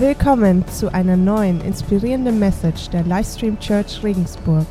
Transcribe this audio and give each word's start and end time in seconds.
Willkommen 0.00 0.64
zu 0.68 0.94
einer 0.94 1.16
neuen 1.16 1.60
inspirierenden 1.60 2.38
Message 2.38 2.88
der 2.90 3.02
Livestream 3.02 3.58
Church 3.58 4.00
Regensburg. 4.04 4.64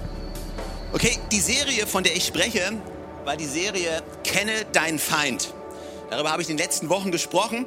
Okay, 0.94 1.20
die 1.34 1.42
Serie, 1.42 1.86
von 1.86 2.06
der 2.06 2.16
ich 2.16 2.26
spreche, 2.26 2.62
war 3.26 3.36
die 3.36 3.44
Serie 3.44 4.02
Kenne 4.24 4.54
deinen 4.72 5.00
Feind. 5.00 5.54
Darüber 6.10 6.32
habe 6.32 6.42
ich 6.42 6.50
in 6.50 6.56
den 6.56 6.64
letzten 6.64 6.88
Wochen 6.88 7.12
gesprochen 7.12 7.66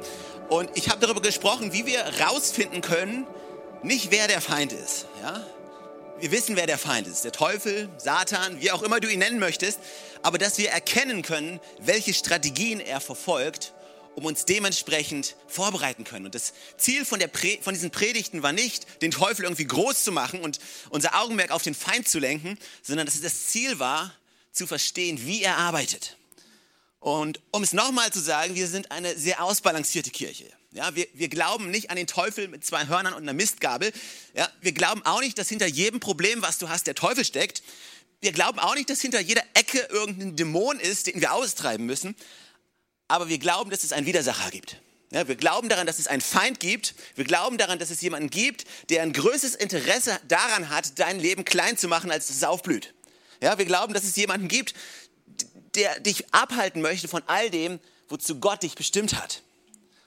und 0.49 0.71
ich 0.73 0.89
habe 0.89 1.01
darüber 1.01 1.21
gesprochen, 1.21 1.71
wie 1.71 1.85
wir 1.85 1.99
rausfinden 2.25 2.81
können, 2.81 3.27
nicht 3.83 4.09
wer 4.09 4.27
der 4.27 4.41
Feind 4.41 4.73
ist. 4.73 5.05
Ja? 5.21 5.45
Wir 6.19 6.31
wissen, 6.31 6.55
wer 6.55 6.65
der 6.65 6.79
Feind 6.79 7.05
ist. 7.05 7.25
Der 7.25 7.31
Teufel, 7.31 7.89
Satan, 7.97 8.59
wie 8.59 8.71
auch 8.71 8.81
immer 8.81 8.99
du 8.99 9.07
ihn 9.07 9.19
nennen 9.19 9.37
möchtest. 9.37 9.79
Aber 10.23 10.39
dass 10.39 10.57
wir 10.57 10.71
erkennen 10.71 11.21
können, 11.21 11.59
welche 11.79 12.15
Strategien 12.15 12.79
er 12.79 13.01
verfolgt 13.01 13.75
um 14.15 14.25
uns 14.25 14.45
dementsprechend 14.45 15.35
vorbereiten 15.47 16.03
können. 16.03 16.25
Und 16.25 16.35
das 16.35 16.53
Ziel 16.77 17.05
von, 17.05 17.21
von 17.61 17.73
diesen 17.73 17.91
Predigten 17.91 18.43
war 18.43 18.51
nicht, 18.51 19.01
den 19.01 19.11
Teufel 19.11 19.43
irgendwie 19.43 19.65
groß 19.65 20.03
zu 20.03 20.11
machen 20.11 20.41
und 20.41 20.59
unser 20.89 21.19
Augenmerk 21.19 21.51
auf 21.51 21.63
den 21.63 21.75
Feind 21.75 22.07
zu 22.07 22.19
lenken, 22.19 22.57
sondern 22.81 23.05
dass 23.05 23.19
das 23.21 23.47
Ziel 23.47 23.79
war, 23.79 24.13
zu 24.51 24.67
verstehen, 24.67 25.25
wie 25.25 25.41
er 25.43 25.57
arbeitet. 25.57 26.17
Und 26.99 27.39
um 27.51 27.63
es 27.63 27.73
nochmal 27.73 28.11
zu 28.11 28.19
sagen, 28.19 28.53
wir 28.55 28.67
sind 28.67 28.91
eine 28.91 29.17
sehr 29.17 29.43
ausbalancierte 29.43 30.11
Kirche. 30.11 30.45
Ja, 30.73 30.93
wir, 30.95 31.07
wir 31.13 31.29
glauben 31.29 31.71
nicht 31.71 31.89
an 31.89 31.95
den 31.95 32.07
Teufel 32.07 32.47
mit 32.47 32.63
zwei 32.65 32.87
Hörnern 32.87 33.13
und 33.13 33.23
einer 33.23 33.33
Mistgabel. 33.33 33.91
Ja, 34.35 34.49
wir 34.61 34.71
glauben 34.71 35.01
auch 35.05 35.19
nicht, 35.19 35.37
dass 35.37 35.49
hinter 35.49 35.65
jedem 35.65 35.99
Problem, 35.99 36.41
was 36.41 36.59
du 36.59 36.69
hast, 36.69 36.87
der 36.87 36.95
Teufel 36.95 37.25
steckt. 37.25 37.63
Wir 38.21 38.31
glauben 38.31 38.59
auch 38.59 38.75
nicht, 38.75 38.89
dass 38.89 39.01
hinter 39.01 39.19
jeder 39.19 39.43
Ecke 39.53 39.79
irgendein 39.89 40.35
Dämon 40.35 40.79
ist, 40.79 41.07
den 41.07 41.19
wir 41.19 41.33
austreiben 41.33 41.85
müssen 41.85 42.15
aber 43.11 43.27
wir 43.27 43.39
glauben, 43.39 43.69
dass 43.69 43.83
es 43.83 43.91
einen 43.91 44.05
Widersacher 44.05 44.49
gibt. 44.51 44.77
Ja, 45.11 45.27
wir 45.27 45.35
glauben 45.35 45.67
daran, 45.67 45.85
dass 45.85 45.99
es 45.99 46.07
einen 46.07 46.21
Feind 46.21 46.61
gibt. 46.61 46.95
Wir 47.15 47.25
glauben 47.25 47.57
daran, 47.57 47.77
dass 47.77 47.89
es 47.89 47.99
jemanden 47.99 48.29
gibt, 48.29 48.63
der 48.89 49.01
ein 49.03 49.11
größeres 49.11 49.55
Interesse 49.55 50.17
daran 50.29 50.69
hat, 50.69 50.97
dein 50.97 51.19
Leben 51.19 51.43
klein 51.43 51.77
zu 51.77 51.89
machen, 51.89 52.09
als 52.09 52.29
es 52.29 52.41
aufblüht. 52.45 52.93
Ja, 53.41 53.57
wir 53.57 53.65
glauben, 53.65 53.93
dass 53.93 54.05
es 54.05 54.15
jemanden 54.15 54.47
gibt, 54.47 54.73
der 55.75 55.99
dich 55.99 56.33
abhalten 56.33 56.81
möchte 56.81 57.09
von 57.09 57.21
all 57.27 57.49
dem, 57.49 57.81
wozu 58.07 58.39
Gott 58.39 58.63
dich 58.63 58.75
bestimmt 58.75 59.15
hat. 59.15 59.41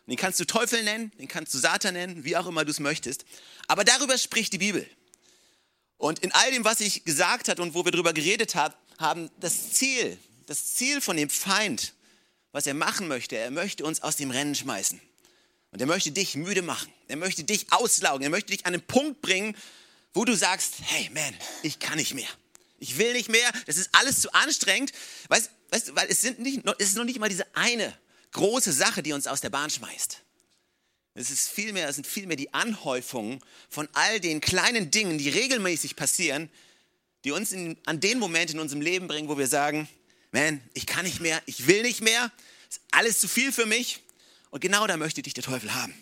Und 0.06 0.12
den 0.12 0.16
kannst 0.16 0.40
du 0.40 0.46
Teufel 0.46 0.82
nennen, 0.82 1.12
den 1.18 1.28
kannst 1.28 1.52
du 1.52 1.58
Satan 1.58 1.92
nennen, 1.92 2.24
wie 2.24 2.38
auch 2.38 2.46
immer 2.46 2.64
du 2.64 2.70
es 2.70 2.80
möchtest. 2.80 3.26
Aber 3.66 3.84
darüber 3.84 4.16
spricht 4.16 4.54
die 4.54 4.58
Bibel. 4.58 4.88
Und 5.98 6.20
in 6.20 6.32
all 6.32 6.50
dem, 6.52 6.64
was 6.64 6.80
ich 6.80 7.04
gesagt 7.04 7.50
habe 7.50 7.60
und 7.60 7.74
wo 7.74 7.84
wir 7.84 7.92
darüber 7.92 8.14
geredet 8.14 8.54
haben, 8.54 9.30
das 9.40 9.72
Ziel, 9.72 10.16
das 10.46 10.72
Ziel 10.72 11.02
von 11.02 11.18
dem 11.18 11.28
Feind 11.28 11.92
was 12.54 12.68
er 12.68 12.74
machen 12.74 13.08
möchte. 13.08 13.36
Er 13.36 13.50
möchte 13.50 13.84
uns 13.84 14.00
aus 14.00 14.14
dem 14.14 14.30
Rennen 14.30 14.54
schmeißen. 14.54 15.00
Und 15.72 15.80
er 15.80 15.88
möchte 15.88 16.12
dich 16.12 16.36
müde 16.36 16.62
machen. 16.62 16.90
Er 17.08 17.16
möchte 17.16 17.42
dich 17.42 17.72
auslaugen. 17.72 18.22
Er 18.22 18.30
möchte 18.30 18.52
dich 18.52 18.64
an 18.64 18.74
einen 18.74 18.86
Punkt 18.86 19.20
bringen, 19.22 19.56
wo 20.12 20.24
du 20.24 20.36
sagst, 20.36 20.74
hey 20.82 21.10
man, 21.12 21.34
ich 21.64 21.80
kann 21.80 21.96
nicht 21.96 22.14
mehr. 22.14 22.28
Ich 22.78 22.96
will 22.96 23.12
nicht 23.12 23.28
mehr. 23.28 23.50
Das 23.66 23.76
ist 23.76 23.90
alles 23.92 24.20
zu 24.20 24.32
anstrengend. 24.32 24.92
Weißt, 25.28 25.50
weißt 25.70 25.96
weil 25.96 26.06
es, 26.08 26.20
sind 26.20 26.38
nicht, 26.38 26.60
es 26.78 26.90
ist 26.90 26.96
noch 26.96 27.04
nicht 27.04 27.18
mal 27.18 27.28
diese 27.28 27.44
eine 27.56 27.92
große 28.30 28.72
Sache, 28.72 29.02
die 29.02 29.12
uns 29.12 29.26
aus 29.26 29.40
der 29.40 29.50
Bahn 29.50 29.68
schmeißt. 29.68 30.22
Es 31.14 31.30
ist 31.32 31.48
vielmehr, 31.48 31.88
es 31.88 31.96
sind 31.96 32.06
vielmehr 32.06 32.36
die 32.36 32.54
Anhäufungen 32.54 33.40
von 33.68 33.88
all 33.94 34.20
den 34.20 34.40
kleinen 34.40 34.92
Dingen, 34.92 35.18
die 35.18 35.28
regelmäßig 35.28 35.96
passieren, 35.96 36.48
die 37.24 37.32
uns 37.32 37.50
in, 37.50 37.78
an 37.84 37.98
den 37.98 38.20
Moment 38.20 38.52
in 38.52 38.60
unserem 38.60 38.80
Leben 38.80 39.08
bringen, 39.08 39.28
wo 39.28 39.38
wir 39.38 39.48
sagen, 39.48 39.88
man, 40.34 40.60
ich 40.74 40.86
kann 40.86 41.04
nicht 41.04 41.20
mehr, 41.20 41.40
ich 41.46 41.66
will 41.66 41.82
nicht 41.82 42.02
mehr, 42.02 42.30
ist 42.68 42.80
alles 42.90 43.20
zu 43.20 43.28
viel 43.28 43.52
für 43.52 43.66
mich. 43.66 44.02
Und 44.50 44.60
genau 44.60 44.86
da 44.86 44.96
möchte 44.96 45.22
dich 45.22 45.34
der 45.34 45.44
Teufel 45.44 45.74
haben. 45.74 45.94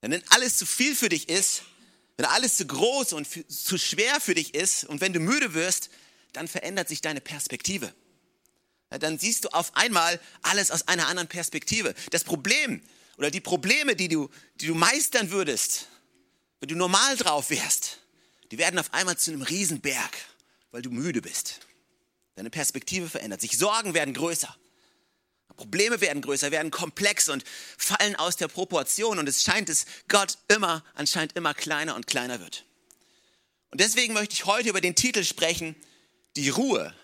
Denn 0.00 0.12
wenn 0.12 0.22
alles 0.30 0.56
zu 0.56 0.64
viel 0.64 0.94
für 0.94 1.08
dich 1.08 1.28
ist, 1.28 1.62
wenn 2.16 2.26
alles 2.26 2.56
zu 2.56 2.66
groß 2.66 3.12
und 3.12 3.26
zu 3.48 3.78
schwer 3.78 4.20
für 4.20 4.34
dich 4.34 4.54
ist 4.54 4.84
und 4.84 5.00
wenn 5.00 5.12
du 5.12 5.20
müde 5.20 5.54
wirst, 5.54 5.90
dann 6.32 6.48
verändert 6.48 6.88
sich 6.88 7.00
deine 7.00 7.20
Perspektive. 7.20 7.92
Dann 8.90 9.18
siehst 9.18 9.44
du 9.44 9.48
auf 9.48 9.74
einmal 9.74 10.20
alles 10.42 10.70
aus 10.70 10.86
einer 10.86 11.08
anderen 11.08 11.28
Perspektive. 11.28 11.94
Das 12.10 12.24
Problem 12.24 12.82
oder 13.16 13.30
die 13.30 13.40
Probleme, 13.40 13.96
die 13.96 14.08
du, 14.08 14.28
die 14.56 14.66
du 14.66 14.74
meistern 14.74 15.30
würdest, 15.30 15.88
wenn 16.60 16.68
du 16.68 16.76
normal 16.76 17.16
drauf 17.16 17.50
wärst, 17.50 17.98
die 18.50 18.58
werden 18.58 18.78
auf 18.78 18.92
einmal 18.92 19.16
zu 19.16 19.32
einem 19.32 19.42
Riesenberg, 19.42 20.16
weil 20.70 20.82
du 20.82 20.90
müde 20.90 21.22
bist. 21.22 21.60
Deine 22.34 22.50
Perspektive 22.50 23.08
verändert 23.08 23.40
sich. 23.40 23.58
Sorgen 23.58 23.94
werden 23.94 24.14
größer. 24.14 24.54
Probleme 25.56 26.00
werden 26.00 26.22
größer, 26.22 26.50
werden 26.50 26.70
komplex 26.70 27.28
und 27.28 27.44
fallen 27.76 28.16
aus 28.16 28.36
der 28.36 28.48
Proportion. 28.48 29.18
Und 29.18 29.28
es 29.28 29.42
scheint, 29.42 29.68
dass 29.68 29.84
Gott 30.08 30.38
immer, 30.48 30.82
anscheinend 30.94 31.36
immer 31.36 31.52
kleiner 31.52 31.94
und 31.94 32.06
kleiner 32.06 32.40
wird. 32.40 32.64
Und 33.70 33.80
deswegen 33.80 34.14
möchte 34.14 34.34
ich 34.34 34.46
heute 34.46 34.70
über 34.70 34.80
den 34.80 34.94
Titel 34.94 35.24
sprechen, 35.24 35.76
die 36.36 36.48
Ruhe, 36.48 36.94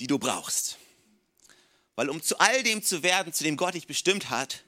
die 0.00 0.06
du 0.06 0.18
brauchst. 0.18 0.78
Weil 1.94 2.08
um 2.08 2.22
zu 2.22 2.38
all 2.38 2.62
dem 2.62 2.82
zu 2.82 3.02
werden, 3.02 3.32
zu 3.32 3.44
dem 3.44 3.56
Gott 3.56 3.74
dich 3.74 3.86
bestimmt 3.86 4.30
hat, 4.30 4.64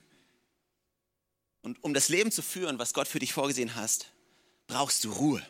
und 1.63 1.83
um 1.83 1.95
das 1.95 2.11
Leben 2.11 2.31
zu 2.31 2.43
führen, 2.43 2.79
was 2.79 2.93
Gott 2.93 3.09
für 3.09 3.19
dich 3.19 3.33
vorgesehen 3.33 3.75
hast, 3.75 4.11
brauchst 4.67 5.03
du 5.03 5.11
Ruhe. 5.11 5.43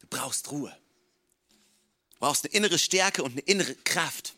Du 0.00 0.06
brauchst 0.06 0.50
Ruhe 0.50 0.76
brauchst 2.22 2.44
eine 2.44 2.54
innere 2.54 2.78
Stärke 2.78 3.24
und 3.24 3.32
eine 3.32 3.40
innere 3.40 3.74
Kraft. 3.74 4.34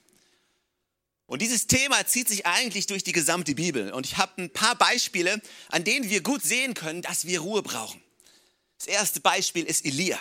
Und 1.26 1.42
dieses 1.42 1.66
Thema 1.66 2.06
zieht 2.06 2.28
sich 2.28 2.46
eigentlich 2.46 2.86
durch 2.86 3.04
die 3.04 3.12
gesamte 3.12 3.54
Bibel. 3.54 3.92
Und 3.92 4.06
ich 4.06 4.16
habe 4.16 4.40
ein 4.40 4.50
paar 4.50 4.74
Beispiele, 4.74 5.38
an 5.68 5.84
denen 5.84 6.08
wir 6.08 6.22
gut 6.22 6.42
sehen 6.42 6.72
können, 6.72 7.02
dass 7.02 7.26
wir 7.26 7.40
Ruhe 7.40 7.62
brauchen. 7.62 8.02
Das 8.78 8.86
erste 8.86 9.20
Beispiel 9.20 9.66
ist 9.66 9.84
Elia. 9.84 10.18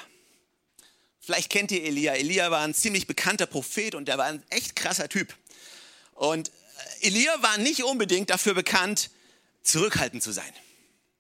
Vielleicht 1.22 1.50
kennt 1.50 1.72
ihr 1.72 1.85
Elia. 1.85 2.16
Elia 2.16 2.51
war 2.51 2.66
ein 2.66 2.74
ziemlich 2.74 3.07
bekannter 3.07 3.46
Prophet 3.46 3.95
und 3.95 4.09
er 4.09 4.18
war 4.18 4.25
ein 4.25 4.44
echt 4.50 4.75
krasser 4.75 5.07
Typ. 5.07 5.34
Und 6.16 6.50
äh, 6.50 7.07
Elia 7.07 7.41
war 7.44 7.57
nicht 7.59 7.85
unbedingt 7.85 8.30
dafür 8.30 8.56
bekannt, 8.56 9.09
zurückhaltend 9.62 10.22
zu 10.22 10.34
sein. 10.34 10.53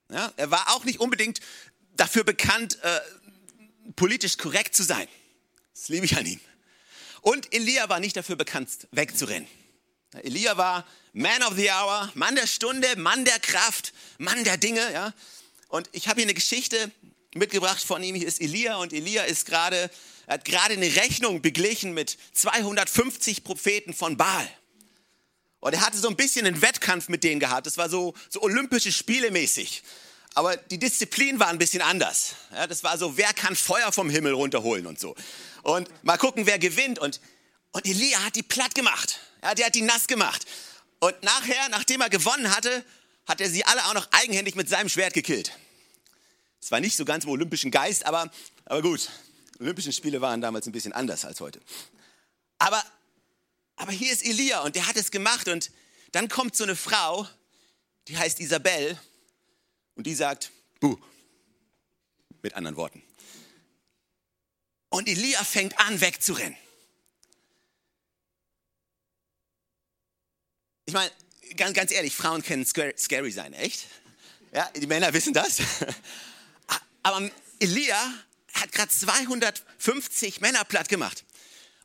Ja, 0.09 0.33
er 0.35 0.51
war 0.51 0.75
auch 0.75 0.83
nicht 0.83 0.99
unbedingt 0.99 1.39
dafür 1.95 2.25
bekannt, 2.25 2.79
äh, 2.83 2.99
politisch 3.95 4.37
korrekt 4.37 4.75
zu 4.75 4.83
sein. 4.83 5.07
Das 5.73 5.89
liebe 5.89 6.05
ich 6.05 6.15
an 6.17 6.25
ihm. 6.25 6.39
Und 7.21 7.53
Elia 7.53 7.89
war 7.89 7.99
nicht 7.99 8.15
dafür 8.15 8.35
bekannt, 8.35 8.87
wegzurennen. 8.91 9.47
Elia 10.23 10.57
war 10.57 10.85
Man 11.13 11.41
of 11.43 11.55
the 11.55 11.69
Hour, 11.71 12.11
Mann 12.15 12.35
der 12.35 12.47
Stunde, 12.47 12.95
Mann 12.97 13.25
der 13.25 13.39
Kraft, 13.39 13.93
Mann 14.17 14.43
der 14.43 14.57
Dinge. 14.57 14.91
Ja? 14.93 15.13
Und 15.69 15.89
ich 15.91 16.07
habe 16.07 16.17
hier 16.17 16.25
eine 16.25 16.33
Geschichte 16.33 16.91
mitgebracht 17.33 17.83
von 17.83 18.03
ihm. 18.03 18.15
Hier 18.15 18.27
ist 18.27 18.41
Elia 18.41 18.75
und 18.75 18.93
Elia 18.93 19.23
ist 19.23 19.45
gerade, 19.45 19.89
hat 20.27 20.45
gerade 20.45 20.73
eine 20.73 20.95
Rechnung 20.95 21.41
beglichen 21.41 21.93
mit 21.93 22.17
250 22.33 23.43
Propheten 23.43 23.93
von 23.93 24.17
Baal. 24.17 24.47
Und 25.59 25.73
er 25.73 25.81
hatte 25.81 25.97
so 25.97 26.09
ein 26.09 26.15
bisschen 26.15 26.45
einen 26.45 26.61
Wettkampf 26.61 27.07
mit 27.07 27.23
denen 27.23 27.39
gehabt. 27.39 27.65
Das 27.65 27.77
war 27.77 27.89
so, 27.89 28.13
so 28.29 28.41
olympische 28.41 28.91
Spiele 28.91 29.31
mäßig. 29.31 29.81
Aber 30.35 30.57
die 30.57 30.79
Disziplin 30.79 31.39
war 31.39 31.49
ein 31.49 31.59
bisschen 31.59 31.81
anders. 31.81 32.35
Ja, 32.51 32.65
das 32.65 32.83
war 32.83 32.97
so, 32.97 33.17
wer 33.17 33.33
kann 33.33 33.55
Feuer 33.55 33.91
vom 33.91 34.09
Himmel 34.09 34.33
runterholen 34.33 34.87
und 34.87 34.99
so. 34.99 35.15
Und 35.61 35.89
mal 36.03 36.17
gucken, 36.17 36.45
wer 36.45 36.57
gewinnt. 36.57 36.97
Und, 36.97 37.21
und 37.71 37.85
Elia 37.85 38.23
hat 38.25 38.35
die 38.35 38.43
platt 38.43 38.73
gemacht. 38.73 39.19
Ja, 39.43 39.53
der 39.53 39.67
hat 39.67 39.75
die 39.75 39.81
nass 39.81 40.07
gemacht. 40.07 40.45
Und 40.99 41.21
nachher, 41.21 41.69
nachdem 41.69 42.01
er 42.01 42.09
gewonnen 42.09 42.55
hatte, 42.55 42.83
hat 43.27 43.41
er 43.41 43.49
sie 43.49 43.63
alle 43.65 43.85
auch 43.85 43.93
noch 43.93 44.07
eigenhändig 44.11 44.55
mit 44.55 44.69
seinem 44.69 44.89
Schwert 44.89 45.13
gekillt. 45.13 45.51
Es 46.61 46.71
war 46.71 46.79
nicht 46.79 46.95
so 46.95 47.05
ganz 47.05 47.25
im 47.25 47.29
olympischen 47.29 47.71
Geist, 47.71 48.05
aber, 48.05 48.31
aber 48.65 48.81
gut. 48.81 49.09
Olympischen 49.59 49.93
Spiele 49.93 50.19
waren 50.21 50.41
damals 50.41 50.65
ein 50.65 50.71
bisschen 50.71 50.93
anders 50.93 51.25
als 51.25 51.39
heute. 51.41 51.61
Aber, 52.57 52.83
aber 53.75 53.91
hier 53.91 54.11
ist 54.11 54.25
Elia 54.25 54.61
und 54.61 54.75
der 54.75 54.87
hat 54.87 54.95
es 54.95 55.11
gemacht. 55.11 55.47
Und 55.47 55.71
dann 56.11 56.27
kommt 56.27 56.55
so 56.55 56.63
eine 56.63 56.75
Frau, 56.75 57.27
die 58.07 58.17
heißt 58.17 58.39
Isabel 58.39 58.97
und 59.95 60.05
die 60.05 60.15
sagt, 60.15 60.51
buh, 60.79 60.97
mit 62.41 62.53
anderen 62.55 62.75
Worten. 62.75 63.03
Und 64.89 65.07
Elia 65.07 65.43
fängt 65.43 65.79
an, 65.79 66.01
wegzurennen. 66.01 66.57
Ich 70.85 70.93
meine, 70.93 71.11
ganz, 71.55 71.73
ganz 71.73 71.91
ehrlich, 71.91 72.15
Frauen 72.15 72.43
können 72.43 72.65
scary 72.65 73.31
sein, 73.31 73.53
echt? 73.53 73.87
Ja, 74.51 74.69
die 74.75 74.85
Männer 74.85 75.13
wissen 75.13 75.33
das. 75.33 75.61
Aber 77.03 77.29
Elia 77.59 78.13
hat 78.53 78.71
gerade 78.71 78.89
250 78.89 80.41
Männer 80.41 80.63
platt 80.63 80.89
gemacht. 80.89 81.25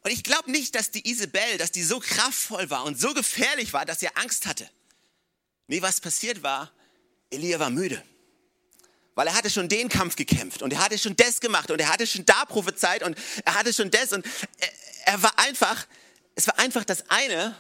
Und 0.03 0.11
ich 0.11 0.23
glaube 0.23 0.51
nicht, 0.51 0.75
dass 0.75 0.91
die 0.91 1.09
Isabel, 1.09 1.59
dass 1.59 1.73
die 1.73 1.83
so 1.83 2.01
kraftvoll 2.01 2.71
war 2.71 2.85
und 2.85 2.99
so 2.99 3.15
gefährlich 3.15 3.73
war, 3.73 3.85
dass 3.85 4.03
er 4.03 4.17
Angst 4.19 4.47
hatte. 4.47 4.69
Nee, 5.67 5.83
was 5.83 6.01
passiert 6.01 6.43
war, 6.43 6.73
Elia 7.31 7.59
war 7.59 7.71
müde. 7.71 8.03
Weil 9.15 9.27
er 9.27 9.35
hatte 9.35 9.51
schon 9.51 9.69
den 9.69 9.89
Kampf 9.89 10.17
gekämpft 10.17 10.63
und 10.63 10.73
er 10.73 10.79
hatte 10.79 10.97
schon 10.97 11.17
das 11.17 11.41
gemacht 11.41 11.71
und 11.71 11.81
er 11.81 11.89
hatte 11.89 12.07
schon 12.07 12.25
da 12.25 12.45
prophezeit 12.45 13.03
und 13.03 13.19
er 13.45 13.55
hatte 13.55 13.73
schon 13.73 13.91
das 13.91 14.13
und 14.13 14.25
er, 14.59 14.69
er 15.07 15.23
war 15.23 15.39
einfach, 15.39 15.87
es 16.35 16.47
war 16.47 16.59
einfach 16.59 16.85
das 16.85 17.09
eine, 17.11 17.57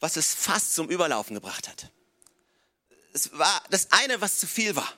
was 0.00 0.16
es 0.16 0.34
fast 0.34 0.74
zum 0.74 0.88
Überlaufen 0.88 1.34
gebracht 1.34 1.68
hat. 1.68 1.90
Es 3.12 3.30
war 3.38 3.62
das 3.70 3.88
eine, 3.92 4.20
was 4.20 4.38
zu 4.38 4.46
viel 4.46 4.74
war. 4.74 4.92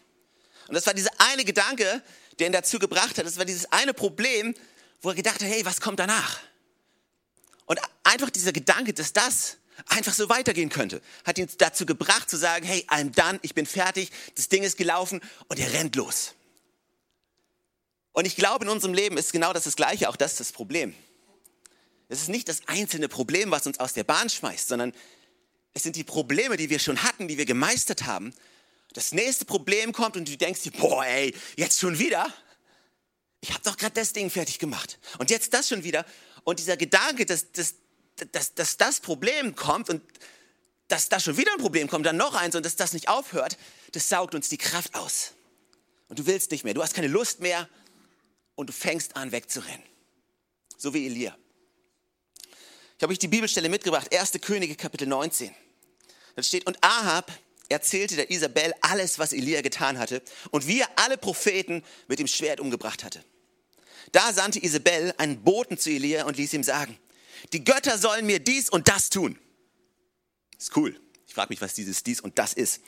Und 0.69 0.75
das 0.75 0.87
war 0.87 0.95
dieser 0.95 1.11
eine 1.19 1.45
Gedanke, 1.45 2.03
der 2.39 2.47
ihn 2.47 2.53
dazu 2.53 2.79
gebracht 2.79 3.19
hat. 3.19 3.27
Das 3.27 3.37
war 3.37 3.45
dieses 3.45 3.71
eine 3.73 3.93
Problem, 3.93 4.55
wo 5.03 5.11
er 5.11 5.15
gedacht 5.15 5.43
hat, 5.43 5.49
hey, 5.49 5.65
was 5.65 5.81
kommt 5.81 5.99
danach? 5.99 6.41
Und 7.67 7.81
einfach 8.05 8.31
dieser 8.31 8.53
Gedanke, 8.53 8.93
dass 8.93 9.13
das 9.13 9.57
einfach 9.87 10.15
so 10.15 10.29
weitergehen 10.29 10.69
könnte, 10.69 11.01
hat 11.25 11.39
ihn 11.39 11.49
dazu 11.59 11.87
gebracht 11.87 12.29
zu 12.31 12.37
sagen, 12.37 12.65
hey, 12.65 12.85
I'm 12.89 13.11
done, 13.11 13.39
ich 13.43 13.55
bin 13.55 13.67
fertig, 13.67 14.11
das 14.35 14.49
Ding 14.49 14.63
ist 14.63 14.77
gelaufen 14.77 15.21
und 15.49 15.59
er 15.59 15.73
rennt 15.73 15.97
los. 15.97 16.35
Und 18.13 18.27
ich 18.27 18.37
glaube, 18.37 18.65
in 18.65 18.71
unserem 18.71 18.95
Leben 18.95 19.17
ist 19.17 19.33
genau 19.33 19.53
das 19.53 19.65
das 19.65 19.77
Gleiche, 19.77 20.09
auch 20.09 20.17
das 20.17 20.33
ist 20.33 20.41
das 20.41 20.53
Problem. 20.53 20.95
Es 22.09 22.21
ist 22.21 22.29
nicht 22.29 22.49
das 22.49 22.61
einzelne 22.67 23.09
Problem, 23.09 23.51
was 23.51 23.67
uns 23.67 23.81
aus 23.81 23.95
der 23.95 24.05
Bahn 24.05 24.29
schmeißt, 24.29 24.69
sondern 24.69 24.93
es 25.73 25.83
sind 25.83 25.97
die 25.97 26.05
Probleme, 26.05 26.59
die 26.59 26.69
wir 26.69 26.79
schon 26.79 27.03
hatten, 27.03 27.27
die 27.27 27.39
wir 27.39 27.47
gemeistert 27.47 28.05
haben. 28.05 28.35
Das 28.93 29.13
nächste 29.13 29.47
Problem 29.47 29.93
kommt 29.93 30.19
und 30.19 30.29
du 30.29 30.37
denkst 30.37 30.63
dir, 30.63 30.73
boah, 30.73 31.05
ey, 31.07 31.35
jetzt 31.57 31.81
schon 31.81 31.99
wieder? 31.99 32.31
Ich 33.41 33.51
habe 33.51 33.63
doch 33.65 33.79
gerade 33.79 33.95
das 33.95 34.13
Ding 34.13 34.29
fertig 34.29 34.59
gemacht. 34.59 34.99
Und 35.19 35.31
jetzt 35.31 35.55
das 35.55 35.69
schon 35.69 35.83
wieder. 35.83 36.05
Und 36.45 36.59
dieser 36.59 36.77
Gedanke, 36.77 37.25
dass, 37.25 37.51
dass, 37.53 37.77
dass, 38.27 38.55
dass 38.55 38.77
das 38.77 39.01
Problem 39.01 39.55
kommt 39.55 39.91
und 39.91 40.03
dass 40.89 41.09
da 41.09 41.19
schon 41.19 41.37
wieder 41.37 41.53
ein 41.53 41.59
Problem 41.59 41.89
kommt, 41.89 42.07
dann 42.07 42.17
noch 42.17 42.35
eins 42.35 42.55
und 42.55 42.67
dass 42.67 42.77
das 42.77 42.93
nicht 42.93 43.09
aufhört, 43.09 43.57
das 43.93 44.09
saugt 44.09 44.35
uns 44.35 44.49
die 44.49 44.59
Kraft 44.59 44.95
aus. 44.95 45.33
Und 46.09 46.19
du 46.19 46.27
willst 46.27 46.51
nicht 46.51 46.65
mehr, 46.65 46.75
du 46.75 46.83
hast 46.83 46.95
keine 46.95 47.09
Lust 47.09 47.41
mehr 47.41 47.69
und 48.55 48.69
du 48.69 48.73
fängst 48.73 49.17
an 49.17 49.33
wegzurennen. 49.33 49.83
So 50.77 50.93
wie 50.93 51.07
Elia. 51.07 51.37
Ich 52.99 53.03
habe 53.03 53.13
euch 53.13 53.19
die 53.19 53.29
Bibelstelle 53.29 53.69
mitgebracht, 53.69 54.15
1. 54.15 54.33
Könige 54.43 54.77
Kapitel 54.77 55.09
19. 55.09 55.55
Da 56.37 56.43
steht, 56.43 56.67
und 56.67 56.77
Ahab 56.83 57.33
erzählte 57.69 58.17
der 58.17 58.31
Isabel 58.31 58.75
alles, 58.81 59.19
was 59.19 59.33
Elia 59.33 59.63
getan 59.63 59.99
hatte 59.99 60.23
und 60.51 60.67
wie 60.67 60.81
er 60.81 60.89
alle 60.97 61.17
Propheten 61.17 61.83
mit 62.07 62.19
dem 62.19 62.27
Schwert 62.27 62.61
umgebracht 62.61 63.03
hatte. 63.03 63.25
Da 64.13 64.33
sandte 64.33 64.63
Isabel 64.63 65.15
einen 65.17 65.43
Boten 65.43 65.79
zu 65.79 65.91
Elia 65.91 66.27
und 66.27 66.37
ließ 66.37 66.53
ihm 66.53 66.63
sagen, 66.63 66.99
die 67.53 67.65
Götter 67.65 67.99
sollen 67.99 68.27
mir 68.27 68.39
dies 68.39 68.69
und 68.71 68.89
das 68.89 69.11
tun. 69.11 69.39
Ist 70.59 70.77
cool. 70.77 70.99
Ich 71.27 71.35
frage 71.35 71.49
mich, 71.51 71.61
was 71.61 71.75
dieses 71.75 72.05
dies 72.05 72.21
und 72.21 72.39
das 72.39 72.53
ist. 72.53 72.83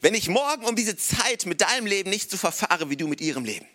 Wenn 0.00 0.14
ich 0.14 0.28
morgen 0.28 0.64
um 0.64 0.76
diese 0.76 0.96
Zeit 0.96 1.46
mit 1.46 1.60
deinem 1.60 1.86
Leben 1.86 2.10
nicht 2.10 2.30
so 2.30 2.36
verfahre 2.36 2.90
wie 2.90 2.96
du 2.96 3.06
mit 3.06 3.20
ihrem 3.20 3.44
Leben. 3.44 3.66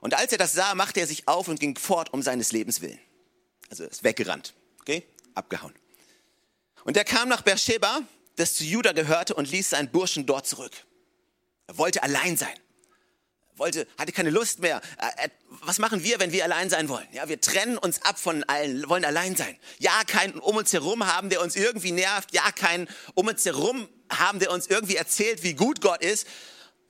Und 0.00 0.14
als 0.14 0.32
er 0.32 0.38
das 0.38 0.52
sah, 0.52 0.74
machte 0.74 1.00
er 1.00 1.06
sich 1.06 1.28
auf 1.28 1.48
und 1.48 1.60
ging 1.60 1.76
fort 1.76 2.12
um 2.12 2.22
seines 2.22 2.52
Lebens 2.52 2.80
willen. 2.80 2.98
Also 3.68 3.84
ist 3.84 4.04
weggerannt. 4.04 4.54
Okay? 4.80 5.06
Abgehauen. 5.34 5.74
Und 6.84 6.96
er 6.96 7.04
kam 7.04 7.28
nach 7.28 7.42
Beersheba, 7.42 8.00
das 8.36 8.54
zu 8.54 8.64
Juda 8.64 8.92
gehörte, 8.92 9.34
und 9.34 9.50
ließ 9.50 9.70
seinen 9.70 9.90
Burschen 9.90 10.26
dort 10.26 10.46
zurück. 10.46 10.72
Er 11.66 11.78
wollte 11.78 12.02
allein 12.02 12.36
sein 12.36 12.58
wollte, 13.60 13.86
hatte 13.96 14.10
keine 14.10 14.30
Lust 14.30 14.58
mehr. 14.58 14.80
Äh, 14.98 15.26
äh, 15.26 15.28
was 15.62 15.78
machen 15.78 16.02
wir, 16.02 16.18
wenn 16.18 16.32
wir 16.32 16.42
allein 16.42 16.68
sein 16.68 16.88
wollen? 16.88 17.06
Ja, 17.12 17.28
wir 17.28 17.40
trennen 17.40 17.78
uns 17.78 18.02
ab 18.02 18.18
von 18.18 18.42
allen, 18.44 18.88
wollen 18.88 19.04
allein 19.04 19.36
sein. 19.36 19.56
Ja, 19.78 20.02
keinen 20.04 20.40
um 20.40 20.56
uns 20.56 20.72
herum 20.72 21.06
haben, 21.06 21.30
der 21.30 21.40
uns 21.42 21.54
irgendwie 21.54 21.92
nervt. 21.92 22.32
Ja, 22.32 22.50
keinen 22.50 22.88
um 23.14 23.28
uns 23.28 23.44
herum 23.44 23.88
haben, 24.10 24.40
der 24.40 24.50
uns 24.50 24.66
irgendwie 24.66 24.96
erzählt, 24.96 25.44
wie 25.44 25.54
gut 25.54 25.80
Gott 25.80 26.02
ist. 26.02 26.26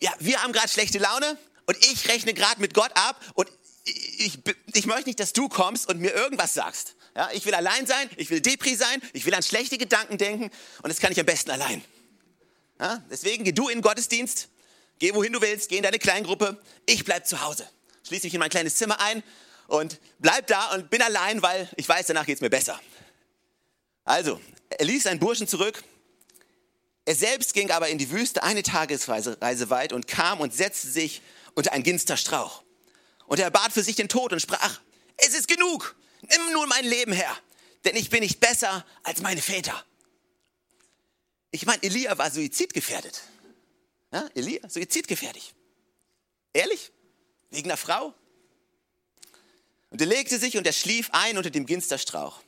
Ja, 0.00 0.12
wir 0.18 0.42
haben 0.42 0.52
gerade 0.52 0.68
schlechte 0.68 0.98
Laune 0.98 1.36
und 1.66 1.76
ich 1.84 2.08
rechne 2.08 2.32
gerade 2.32 2.60
mit 2.60 2.72
Gott 2.72 2.92
ab 2.94 3.20
und 3.34 3.50
ich, 3.84 4.26
ich, 4.26 4.38
ich 4.72 4.86
möchte 4.86 5.08
nicht, 5.08 5.20
dass 5.20 5.32
du 5.32 5.48
kommst 5.48 5.88
und 5.88 6.00
mir 6.00 6.14
irgendwas 6.14 6.54
sagst. 6.54 6.94
Ja, 7.16 7.28
ich 7.32 7.44
will 7.44 7.54
allein 7.54 7.86
sein, 7.86 8.08
ich 8.16 8.30
will 8.30 8.40
Depri 8.40 8.76
sein, 8.76 9.02
ich 9.12 9.26
will 9.26 9.34
an 9.34 9.42
schlechte 9.42 9.76
Gedanken 9.76 10.16
denken 10.16 10.50
und 10.82 10.88
das 10.88 11.00
kann 11.00 11.10
ich 11.12 11.18
am 11.18 11.26
besten 11.26 11.50
allein. 11.50 11.84
Ja, 12.78 13.02
deswegen 13.10 13.44
geh 13.44 13.52
du 13.52 13.68
in 13.68 13.78
den 13.78 13.82
Gottesdienst, 13.82 14.48
Geh 15.00 15.14
wohin 15.14 15.32
du 15.32 15.40
willst, 15.40 15.70
geh 15.70 15.78
in 15.78 15.82
deine 15.82 15.98
Kleingruppe. 15.98 16.62
Ich 16.86 17.04
bleib 17.04 17.26
zu 17.26 17.40
Hause. 17.40 17.68
Schließe 18.06 18.26
mich 18.26 18.34
in 18.34 18.40
mein 18.40 18.50
kleines 18.50 18.76
Zimmer 18.76 19.00
ein 19.00 19.22
und 19.66 19.98
bleib 20.18 20.46
da 20.46 20.74
und 20.74 20.90
bin 20.90 21.00
allein, 21.00 21.42
weil 21.42 21.68
ich 21.76 21.88
weiß, 21.88 22.06
danach 22.06 22.26
geht's 22.26 22.42
mir 22.42 22.50
besser. 22.50 22.78
Also, 24.04 24.40
er 24.68 24.84
ließ 24.84 25.04
seinen 25.04 25.18
Burschen 25.18 25.48
zurück. 25.48 25.82
Er 27.06 27.14
selbst 27.14 27.54
ging 27.54 27.70
aber 27.70 27.88
in 27.88 27.96
die 27.96 28.10
Wüste 28.10 28.42
eine 28.42 28.62
Tagesreise 28.62 29.70
weit 29.70 29.92
und 29.94 30.06
kam 30.06 30.38
und 30.40 30.54
setzte 30.54 30.88
sich 30.88 31.22
unter 31.54 31.72
einen 31.72 31.82
Ginsterstrauch. 31.82 32.62
Und 33.26 33.40
er 33.40 33.50
bat 33.50 33.72
für 33.72 33.82
sich 33.82 33.96
den 33.96 34.08
Tod 34.08 34.32
und 34.34 34.40
sprach, 34.40 34.80
es 35.16 35.34
ist 35.34 35.48
genug, 35.48 35.96
nimm 36.22 36.52
nun 36.52 36.68
mein 36.68 36.84
Leben 36.84 37.12
her, 37.12 37.34
denn 37.84 37.96
ich 37.96 38.10
bin 38.10 38.20
nicht 38.20 38.38
besser 38.38 38.84
als 39.02 39.22
meine 39.22 39.40
Väter. 39.40 39.82
Ich 41.52 41.64
meine, 41.64 41.82
Elia 41.82 42.18
war 42.18 42.30
suizidgefährdet. 42.30 43.22
Ja, 44.12 44.28
Elia, 44.34 44.68
suizidgefährdig. 44.68 45.54
Ehrlich? 46.52 46.90
Wegen 47.50 47.70
einer 47.70 47.76
Frau? 47.76 48.14
Und 49.90 50.00
er 50.00 50.06
legte 50.06 50.38
sich 50.38 50.56
und 50.56 50.66
er 50.66 50.72
schlief 50.72 51.10
ein 51.12 51.36
unter 51.36 51.50
dem 51.50 51.66
Ginsterstrauch. 51.66 52.42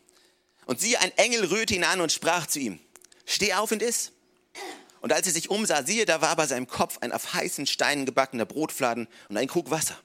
Und 0.66 0.80
siehe, 0.80 1.00
ein 1.00 1.16
Engel 1.18 1.44
rührte 1.46 1.74
ihn 1.74 1.84
an 1.84 2.00
und 2.00 2.12
sprach 2.12 2.46
zu 2.46 2.60
ihm, 2.60 2.80
steh 3.26 3.54
auf 3.54 3.72
und 3.72 3.82
iss. 3.82 4.12
Und 5.00 5.12
als 5.12 5.26
er 5.26 5.32
sich 5.32 5.50
umsah, 5.50 5.84
siehe, 5.84 6.04
da 6.04 6.20
war 6.20 6.36
bei 6.36 6.46
seinem 6.46 6.68
Kopf 6.68 6.98
ein 7.00 7.10
auf 7.10 7.34
heißen 7.34 7.66
Steinen 7.66 8.06
gebackener 8.06 8.46
Brotfladen 8.46 9.08
und 9.28 9.36
ein 9.36 9.48
Krug 9.48 9.70
Wasser. 9.70 9.98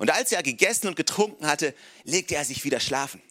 Und 0.00 0.10
als 0.10 0.32
er 0.32 0.42
gegessen 0.42 0.88
und 0.88 0.96
getrunken 0.96 1.46
hatte, 1.46 1.74
legte 2.02 2.34
er 2.34 2.44
sich 2.44 2.64
wieder 2.64 2.80
schlafen. 2.80 3.22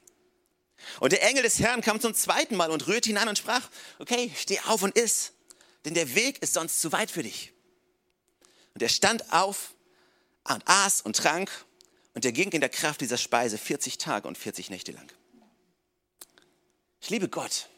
Und 1.02 1.12
der 1.12 1.24
Engel 1.24 1.44
des 1.44 1.60
Herrn 1.60 1.82
kam 1.82 2.00
zum 2.00 2.14
zweiten 2.14 2.56
Mal 2.56 2.72
und 2.72 2.88
rührte 2.88 3.10
ihn 3.10 3.18
an 3.18 3.28
und 3.28 3.38
sprach, 3.38 3.70
okay, 4.00 4.32
steh 4.36 4.60
auf 4.62 4.84
und 4.84 4.98
iss 4.98 5.35
denn 5.86 5.94
der 5.94 6.16
Weg 6.16 6.42
ist 6.42 6.54
sonst 6.54 6.82
zu 6.82 6.92
weit 6.92 7.12
für 7.12 7.24
dich. 7.24 7.54
Und 8.74 8.82
er 8.82 8.90
stand 8.90 9.32
auf 9.32 9.74
und 10.44 10.68
aß 10.68 11.02
und 11.02 11.16
trank 11.16 11.50
und 12.14 12.26
er 12.26 12.32
ging 12.32 12.52
in 12.52 12.60
der 12.60 12.70
Kraft 12.70 13.02
dieser 13.02 13.18
Speise 13.18 13.58
40 13.58 13.98
Tage 13.98 14.28
und 14.28 14.38
40 14.38 14.70
Nächte 14.70 14.92
lang. 14.92 15.08
Ich 17.00 17.10
liebe 17.10 17.30
Gott. 17.30 17.70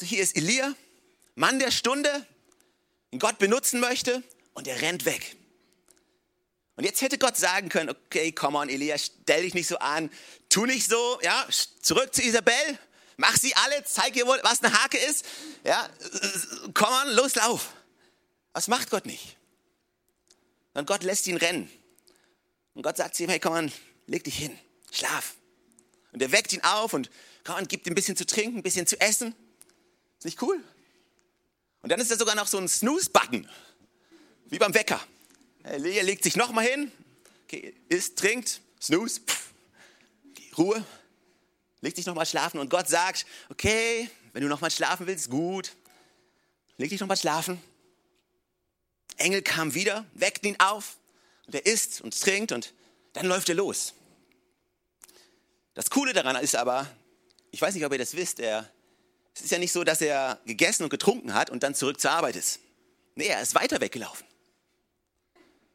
Hier 0.00 0.22
ist 0.22 0.36
Elia, 0.36 0.74
Mann 1.34 1.58
der 1.58 1.72
Stunde, 1.72 2.26
den 3.12 3.18
Gott 3.18 3.38
benutzen 3.38 3.80
möchte 3.80 4.22
und 4.54 4.68
er 4.68 4.80
rennt 4.80 5.04
weg. 5.04 5.36
Und 6.76 6.84
jetzt 6.84 7.00
hätte 7.00 7.18
Gott 7.18 7.36
sagen 7.36 7.68
können, 7.68 7.90
okay, 7.90 8.30
come 8.30 8.56
on, 8.56 8.68
Elia, 8.68 8.96
stell 8.96 9.42
dich 9.42 9.54
nicht 9.54 9.66
so 9.66 9.78
an, 9.78 10.10
tu 10.48 10.64
nicht 10.64 10.88
so, 10.88 11.18
ja, 11.22 11.48
zurück 11.82 12.14
zu 12.14 12.22
Isabel, 12.22 12.78
Mach 13.20 13.36
sie 13.36 13.54
alle, 13.56 13.84
zeig 13.84 14.14
ihr, 14.14 14.26
was 14.26 14.62
eine 14.62 14.72
Hake 14.72 14.96
ist. 14.96 15.24
Ja, 15.64 15.90
komm 16.72 16.92
an, 16.92 17.10
los, 17.14 17.34
lauf. 17.34 17.72
Was 18.52 18.68
macht 18.68 18.90
Gott 18.90 19.06
nicht? 19.06 19.36
Und 20.74 20.86
Gott 20.86 21.02
lässt 21.02 21.26
ihn 21.26 21.36
rennen. 21.36 21.68
Und 22.74 22.82
Gott 22.82 22.96
sagt 22.96 23.16
zu 23.16 23.24
ihm, 23.24 23.28
hey, 23.28 23.40
komm 23.40 23.54
an, 23.54 23.72
leg 24.06 24.22
dich 24.22 24.38
hin, 24.38 24.56
schlaf. 24.92 25.34
Und 26.12 26.22
er 26.22 26.30
weckt 26.30 26.52
ihn 26.52 26.62
auf 26.62 26.92
und 26.92 27.10
komm 27.42 27.56
an, 27.56 27.66
gibt 27.66 27.88
ihm 27.88 27.92
ein 27.92 27.96
bisschen 27.96 28.16
zu 28.16 28.24
trinken, 28.24 28.58
ein 28.58 28.62
bisschen 28.62 28.86
zu 28.86 29.00
essen. 29.00 29.34
Ist 30.18 30.24
nicht 30.24 30.40
cool? 30.40 30.62
Und 31.82 31.90
dann 31.90 32.00
ist 32.00 32.12
da 32.12 32.16
sogar 32.16 32.36
noch 32.36 32.46
so 32.46 32.58
ein 32.58 32.68
Snooze-Button, 32.68 33.50
wie 34.46 34.58
beim 34.58 34.74
Wecker. 34.74 35.04
Er 35.64 35.80
legt 35.80 36.22
sich 36.22 36.36
nochmal 36.36 36.66
hin, 36.66 36.92
okay, 37.44 37.74
isst, 37.88 38.16
trinkt, 38.16 38.60
Snooze, 38.80 39.22
Ruhe, 40.56 40.84
Leg 41.80 41.94
dich 41.94 42.06
nochmal 42.06 42.26
schlafen 42.26 42.58
und 42.58 42.70
Gott 42.70 42.88
sagt, 42.88 43.26
okay, 43.50 44.10
wenn 44.32 44.42
du 44.42 44.48
nochmal 44.48 44.70
schlafen 44.70 45.06
willst, 45.06 45.30
gut. 45.30 45.72
Leg 46.76 46.90
dich 46.90 47.00
nochmal 47.00 47.16
schlafen. 47.16 47.60
Engel 49.16 49.42
kam 49.42 49.74
wieder, 49.74 50.04
weckt 50.14 50.44
ihn 50.44 50.56
auf 50.58 50.96
und 51.46 51.54
er 51.54 51.66
isst 51.66 52.00
und 52.00 52.18
trinkt 52.20 52.52
und 52.52 52.72
dann 53.12 53.26
läuft 53.26 53.48
er 53.48 53.54
los. 53.54 53.94
Das 55.74 55.90
Coole 55.90 56.12
daran 56.12 56.36
ist 56.36 56.56
aber, 56.56 56.88
ich 57.50 57.60
weiß 57.60 57.74
nicht, 57.74 57.84
ob 57.84 57.92
ihr 57.92 57.98
das 57.98 58.14
wisst, 58.14 58.40
er, 58.40 58.70
es 59.34 59.42
ist 59.42 59.50
ja 59.50 59.58
nicht 59.58 59.72
so, 59.72 59.84
dass 59.84 60.00
er 60.00 60.40
gegessen 60.44 60.84
und 60.84 60.90
getrunken 60.90 61.34
hat 61.34 61.50
und 61.50 61.62
dann 61.62 61.74
zurück 61.74 62.00
zur 62.00 62.10
Arbeit 62.10 62.36
ist. 62.36 62.60
Nee, 63.14 63.26
er 63.26 63.40
ist 63.40 63.54
weiter 63.54 63.80
weggelaufen. 63.80 64.26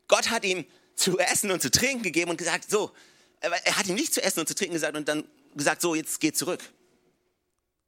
Gott 0.08 0.30
hat 0.30 0.44
ihm 0.44 0.66
zu 0.96 1.18
essen 1.18 1.52
und 1.52 1.62
zu 1.62 1.72
trinken 1.72 2.04
gegeben 2.04 2.32
und 2.32 2.38
gesagt, 2.38 2.70
so, 2.70 2.92
er 3.40 3.78
hat 3.78 3.88
ihm 3.88 3.96
nicht 3.96 4.14
zu 4.14 4.22
essen 4.22 4.40
und 4.42 4.48
zu 4.48 4.56
trinken 4.56 4.74
gesagt 4.74 4.96
und 4.96 5.08
dann 5.08 5.28
gesagt, 5.58 5.82
so, 5.82 5.96
jetzt 5.96 6.20
geh 6.20 6.32
zurück. 6.32 6.62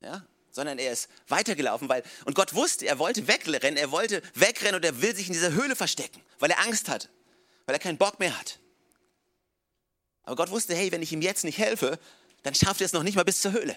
Ja? 0.02 0.26
Sondern 0.52 0.80
er 0.80 0.92
ist 0.92 1.10
weitergelaufen, 1.28 1.90
weil, 1.90 2.04
und 2.26 2.36
Gott 2.36 2.54
wusste, 2.54 2.86
er 2.86 3.00
wollte 3.00 3.28
wegrennen, 3.28 3.78
er 3.78 3.92
wollte 3.92 4.22
wegrennen 4.34 4.76
und 4.76 4.86
er 4.86 5.02
will 5.02 5.16
sich 5.16 5.28
in 5.28 5.34
dieser 5.34 5.52
Höhle 5.52 5.76
verstecken, 5.76 6.22
weil 6.40 6.52
er 6.52 6.60
Angst 6.60 6.90
hat, 6.90 7.10
weil 7.66 7.76
er 7.76 7.80
keinen 7.80 7.98
Bock 7.98 8.20
mehr 8.20 8.38
hat. 8.38 8.60
Aber 10.24 10.36
Gott 10.36 10.50
wusste, 10.50 10.76
hey, 10.76 10.92
wenn 10.92 11.02
ich 11.02 11.12
ihm 11.12 11.22
jetzt 11.22 11.44
nicht 11.44 11.58
helfe, 11.58 12.00
dann 12.44 12.56
schafft 12.56 12.82
er 12.82 12.86
es 12.86 12.94
noch 12.94 13.04
nicht 13.04 13.16
mal 13.16 13.26
bis 13.26 13.42
zur 13.42 13.52
Höhle. 13.52 13.76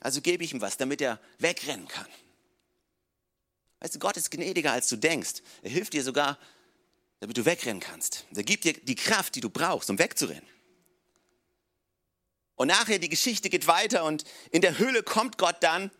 Also 0.00 0.20
gebe 0.20 0.42
ich 0.44 0.52
ihm 0.52 0.60
was, 0.60 0.76
damit 0.76 1.00
er 1.00 1.20
wegrennen 1.38 1.88
kann. 1.88 2.08
Weißt 3.80 3.94
du, 3.94 3.98
Gott 3.98 4.16
ist 4.16 4.30
gnädiger, 4.30 4.72
als 4.72 4.88
du 4.88 4.96
denkst. 4.96 5.42
Er 5.62 5.70
hilft 5.70 5.92
dir 5.92 6.04
sogar, 6.04 6.38
damit 7.20 7.36
du 7.36 7.44
wegrennen 7.44 7.80
kannst. 7.80 8.26
Er 8.34 8.42
gibt 8.42 8.64
dir 8.64 8.74
die 8.74 8.94
Kraft, 8.94 9.34
die 9.34 9.40
du 9.40 9.50
brauchst, 9.50 9.90
um 9.90 9.98
wegzurennen. 9.98 10.46
Und 12.56 12.68
nachher 12.68 12.98
die 12.98 13.08
Geschichte 13.08 13.48
geht 13.50 13.66
weiter 13.66 14.04
und 14.04 14.24
in 14.50 14.60
der 14.60 14.78
Höhle 14.78 15.02
kommt 15.02 15.38
Gott 15.38 15.56
dann 15.60 15.90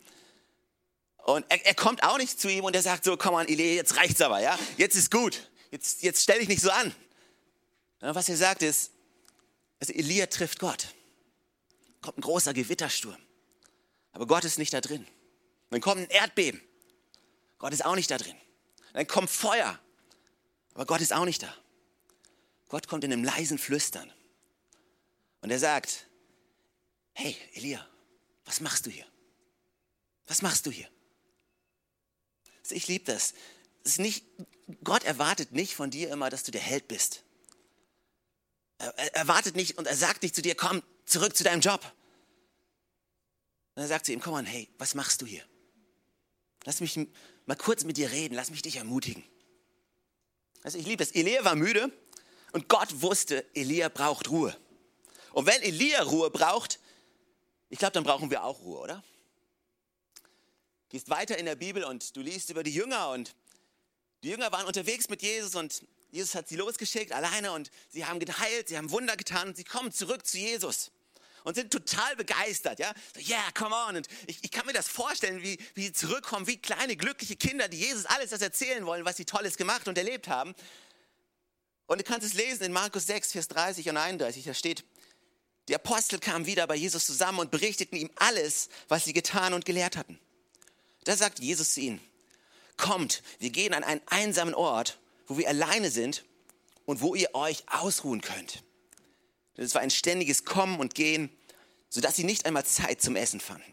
Und 1.25 1.45
er, 1.49 1.65
er, 1.65 1.75
kommt 1.75 2.03
auch 2.03 2.17
nicht 2.17 2.39
zu 2.39 2.49
ihm 2.49 2.65
und 2.65 2.75
er 2.75 2.81
sagt 2.81 3.05
so, 3.05 3.15
komm 3.15 3.35
an, 3.35 3.47
Elia, 3.47 3.75
jetzt 3.75 3.95
reicht's 3.95 4.21
aber, 4.21 4.39
ja? 4.39 4.59
Jetzt 4.77 4.95
ist 4.95 5.09
gut. 5.09 5.49
Jetzt, 5.71 6.03
jetzt 6.03 6.21
stell 6.21 6.39
dich 6.39 6.49
nicht 6.49 6.61
so 6.61 6.69
an. 6.69 6.93
Und 8.01 8.13
was 8.13 8.27
er 8.27 8.35
sagt 8.35 8.61
ist, 8.61 8.91
also 9.79 9.93
Elia 9.93 10.25
trifft 10.27 10.59
Gott. 10.59 10.87
Kommt 12.01 12.17
ein 12.17 12.21
großer 12.21 12.53
Gewittersturm. 12.53 13.17
Aber 14.11 14.27
Gott 14.27 14.43
ist 14.43 14.59
nicht 14.59 14.73
da 14.73 14.81
drin. 14.81 15.07
Dann 15.69 15.81
kommt 15.81 16.01
ein 16.01 16.09
Erdbeben. 16.09 16.61
Gott 17.57 17.73
ist 17.73 17.85
auch 17.85 17.95
nicht 17.95 18.11
da 18.11 18.17
drin. 18.17 18.35
Dann 18.91 19.07
kommt 19.07 19.29
Feuer. 19.29 19.79
Aber 20.73 20.85
Gott 20.85 21.01
ist 21.01 21.13
auch 21.13 21.25
nicht 21.25 21.41
da. 21.41 21.55
Gott 22.67 22.87
kommt 22.87 23.03
in 23.03 23.13
einem 23.13 23.23
leisen 23.23 23.57
Flüstern. 23.57 24.11
Und 25.41 25.51
er 25.51 25.59
sagt, 25.59 26.07
hey 27.13 27.35
Elia, 27.53 27.85
was 28.45 28.59
machst 28.59 28.85
du 28.85 28.89
hier? 28.89 29.05
Was 30.27 30.41
machst 30.41 30.65
du 30.65 30.71
hier? 30.71 30.87
Ich 32.69 32.87
liebe 32.87 33.05
das. 33.05 33.33
das 33.83 33.97
nicht, 33.97 34.25
Gott 34.83 35.03
erwartet 35.03 35.51
nicht 35.51 35.75
von 35.75 35.91
dir 35.91 36.09
immer, 36.11 36.29
dass 36.29 36.43
du 36.43 36.51
der 36.51 36.61
Held 36.61 36.87
bist. 36.87 37.23
Er 38.77 39.15
erwartet 39.15 39.55
nicht 39.55 39.77
und 39.77 39.87
er 39.87 39.95
sagt 39.95 40.23
nicht 40.23 40.35
zu 40.35 40.41
dir, 40.41 40.55
komm 40.55 40.81
zurück 41.05 41.35
zu 41.35 41.43
deinem 41.43 41.61
Job. 41.61 41.81
Und 43.75 43.81
er 43.81 43.87
sagt 43.87 44.05
zu 44.05 44.13
ihm, 44.13 44.21
komm 44.21 44.35
an, 44.35 44.45
hey, 44.45 44.69
was 44.77 44.95
machst 44.95 45.21
du 45.21 45.25
hier? 45.25 45.43
Lass 46.65 46.79
mich 46.79 46.97
mal 47.45 47.55
kurz 47.55 47.83
mit 47.83 47.97
dir 47.97 48.11
reden, 48.11 48.35
lass 48.35 48.49
mich 48.49 48.61
dich 48.61 48.77
ermutigen. 48.77 49.23
Also 50.63 50.77
ich 50.77 50.85
liebe 50.85 51.03
das. 51.03 51.11
Elia 51.11 51.43
war 51.43 51.55
müde 51.55 51.91
und 52.53 52.69
Gott 52.69 53.01
wusste, 53.01 53.45
Elia 53.53 53.89
braucht 53.89 54.29
Ruhe. 54.29 54.55
Und 55.33 55.45
wenn 55.45 55.61
Elia 55.61 56.03
Ruhe 56.03 56.29
braucht, 56.29 56.79
ich 57.73 57.79
glaube, 57.79 57.93
dann 57.93 58.03
brauchen 58.03 58.29
wir 58.29 58.43
auch 58.43 58.59
Ruhe, 58.59 58.77
oder? 58.77 59.03
Gehst 60.89 61.09
weiter 61.09 61.39
in 61.39 61.47
der 61.47 61.55
Bibel 61.55 61.83
und 61.83 62.15
du 62.15 62.21
liest 62.21 62.51
über 62.51 62.61
die 62.61 62.71
Jünger 62.71 63.09
und 63.09 63.33
die 64.21 64.29
Jünger 64.29 64.51
waren 64.51 64.67
unterwegs 64.67 65.09
mit 65.09 65.23
Jesus 65.23 65.55
und 65.55 65.83
Jesus 66.11 66.35
hat 66.35 66.47
sie 66.47 66.55
losgeschickt, 66.55 67.11
alleine 67.11 67.51
und 67.51 67.71
sie 67.89 68.05
haben 68.05 68.19
geheilt, 68.19 68.67
sie 68.67 68.77
haben 68.77 68.91
Wunder 68.91 69.17
getan 69.17 69.47
und 69.47 69.57
sie 69.57 69.63
kommen 69.63 69.91
zurück 69.91 70.23
zu 70.23 70.37
Jesus 70.37 70.91
und 71.45 71.55
sind 71.55 71.73
total 71.73 72.15
begeistert, 72.15 72.77
ja. 72.77 72.93
So, 73.15 73.21
yeah, 73.27 73.51
come 73.55 73.73
on. 73.73 73.95
Und 73.95 74.07
ich, 74.27 74.43
ich 74.43 74.51
kann 74.51 74.67
mir 74.67 74.73
das 74.73 74.87
vorstellen, 74.87 75.41
wie, 75.41 75.57
wie 75.73 75.85
sie 75.85 75.93
zurückkommen, 75.93 76.45
wie 76.45 76.57
kleine 76.57 76.95
glückliche 76.95 77.37
Kinder, 77.37 77.69
die 77.69 77.79
Jesus 77.79 78.05
alles 78.05 78.29
das 78.29 78.43
erzählen 78.43 78.85
wollen, 78.85 79.03
was 79.03 79.17
sie 79.17 79.25
Tolles 79.25 79.57
gemacht 79.57 79.87
und 79.87 79.97
erlebt 79.97 80.27
haben. 80.27 80.53
Und 81.87 81.99
du 81.99 82.03
kannst 82.03 82.27
es 82.27 82.35
lesen 82.35 82.65
in 82.65 82.71
Markus 82.71 83.07
6, 83.07 83.31
Vers 83.31 83.47
30 83.47 83.89
und 83.89 83.97
31, 83.97 84.45
da 84.45 84.53
steht, 84.53 84.85
die 85.67 85.75
Apostel 85.75 86.19
kamen 86.19 86.45
wieder 86.45 86.67
bei 86.67 86.75
Jesus 86.75 87.05
zusammen 87.05 87.39
und 87.39 87.51
berichteten 87.51 87.95
ihm 87.95 88.09
alles, 88.15 88.69
was 88.89 89.05
sie 89.05 89.13
getan 89.13 89.53
und 89.53 89.65
gelehrt 89.65 89.95
hatten. 89.95 90.19
Da 91.05 91.15
sagt 91.15 91.39
Jesus 91.39 91.73
zu 91.73 91.81
ihnen, 91.81 92.01
kommt, 92.77 93.23
wir 93.39 93.49
gehen 93.49 93.73
an 93.73 93.83
einen 93.83 94.01
einsamen 94.07 94.53
Ort, 94.53 94.99
wo 95.27 95.37
wir 95.37 95.47
alleine 95.47 95.89
sind 95.89 96.25
und 96.85 97.01
wo 97.01 97.15
ihr 97.15 97.33
euch 97.33 97.63
ausruhen 97.67 98.21
könnt. 98.21 98.63
Es 99.55 99.75
war 99.75 99.81
ein 99.81 99.91
ständiges 99.91 100.45
Kommen 100.45 100.79
und 100.79 100.95
Gehen, 100.95 101.29
sodass 101.89 102.15
sie 102.15 102.23
nicht 102.23 102.45
einmal 102.45 102.65
Zeit 102.65 103.01
zum 103.01 103.15
Essen 103.15 103.39
fanden. 103.39 103.71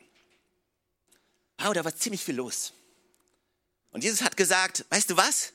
Wow, 1.59 1.73
da 1.73 1.85
war 1.85 1.95
ziemlich 1.97 2.23
viel 2.23 2.37
los. 2.37 2.73
Und 3.91 4.05
Jesus 4.05 4.23
hat 4.23 4.37
gesagt, 4.37 4.85
weißt 4.91 5.11
du 5.11 5.17
was? 5.17 5.53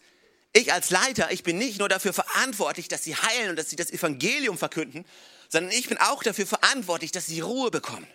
Ich 0.51 0.73
als 0.73 0.89
Leiter, 0.89 1.31
ich 1.31 1.43
bin 1.43 1.57
nicht 1.57 1.79
nur 1.79 1.89
dafür 1.89 2.13
verantwortlich, 2.13 2.87
dass 2.87 3.03
sie 3.03 3.15
heilen 3.15 3.51
und 3.51 3.55
dass 3.57 3.69
sie 3.69 3.75
das 3.75 3.91
Evangelium 3.91 4.57
verkünden, 4.57 5.05
sondern 5.55 5.71
ich 5.71 5.87
bin 5.87 5.97
auch 5.99 6.21
dafür 6.21 6.45
verantwortlich, 6.45 7.13
dass 7.13 7.27
sie 7.27 7.39
Ruhe 7.39 7.71
bekommen. 7.71 8.07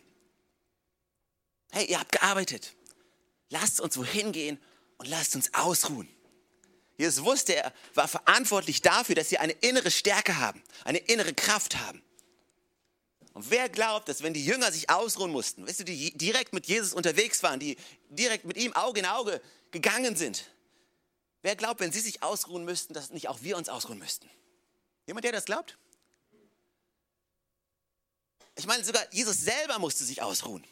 Hey, 1.72 1.86
ihr 1.86 1.98
habt 1.98 2.12
gearbeitet. 2.12 2.74
Lasst 3.48 3.80
uns 3.80 3.96
wohin 3.96 4.32
gehen 4.32 4.60
und 4.98 5.08
lasst 5.08 5.34
uns 5.34 5.54
ausruhen. 5.54 6.06
Jesus 6.98 7.24
wusste, 7.24 7.56
er 7.56 7.72
war 7.94 8.08
verantwortlich 8.08 8.82
dafür, 8.82 9.14
dass 9.14 9.30
sie 9.30 9.38
eine 9.38 9.52
innere 9.52 9.90
Stärke 9.90 10.36
haben, 10.36 10.62
eine 10.84 10.98
innere 10.98 11.32
Kraft 11.32 11.78
haben. 11.78 12.02
Und 13.32 13.50
wer 13.50 13.70
glaubt, 13.70 14.10
dass 14.10 14.22
wenn 14.22 14.34
die 14.34 14.44
Jünger 14.44 14.70
sich 14.70 14.90
ausruhen 14.90 15.32
mussten, 15.32 15.66
weißt 15.66 15.80
du, 15.80 15.84
die 15.84 16.12
direkt 16.18 16.52
mit 16.52 16.66
Jesus 16.66 16.92
unterwegs 16.92 17.42
waren, 17.42 17.58
die 17.58 17.78
direkt 18.10 18.44
mit 18.44 18.58
ihm 18.58 18.74
Auge 18.74 19.00
in 19.00 19.06
Auge 19.06 19.40
gegangen 19.70 20.14
sind, 20.14 20.44
wer 21.40 21.56
glaubt, 21.56 21.80
wenn 21.80 21.90
sie 21.90 22.00
sich 22.00 22.22
ausruhen 22.22 22.66
müssten, 22.66 22.92
dass 22.92 23.08
nicht 23.08 23.28
auch 23.28 23.40
wir 23.40 23.56
uns 23.56 23.70
ausruhen 23.70 23.98
müssten? 23.98 24.28
Jemand, 25.06 25.24
der 25.24 25.32
das 25.32 25.46
glaubt? 25.46 25.78
Ich 28.56 28.66
meine, 28.66 28.84
sogar 28.84 29.02
Jesus 29.12 29.40
selber 29.40 29.78
musste 29.78 30.04
sich 30.04 30.22
ausruhen. 30.22 30.64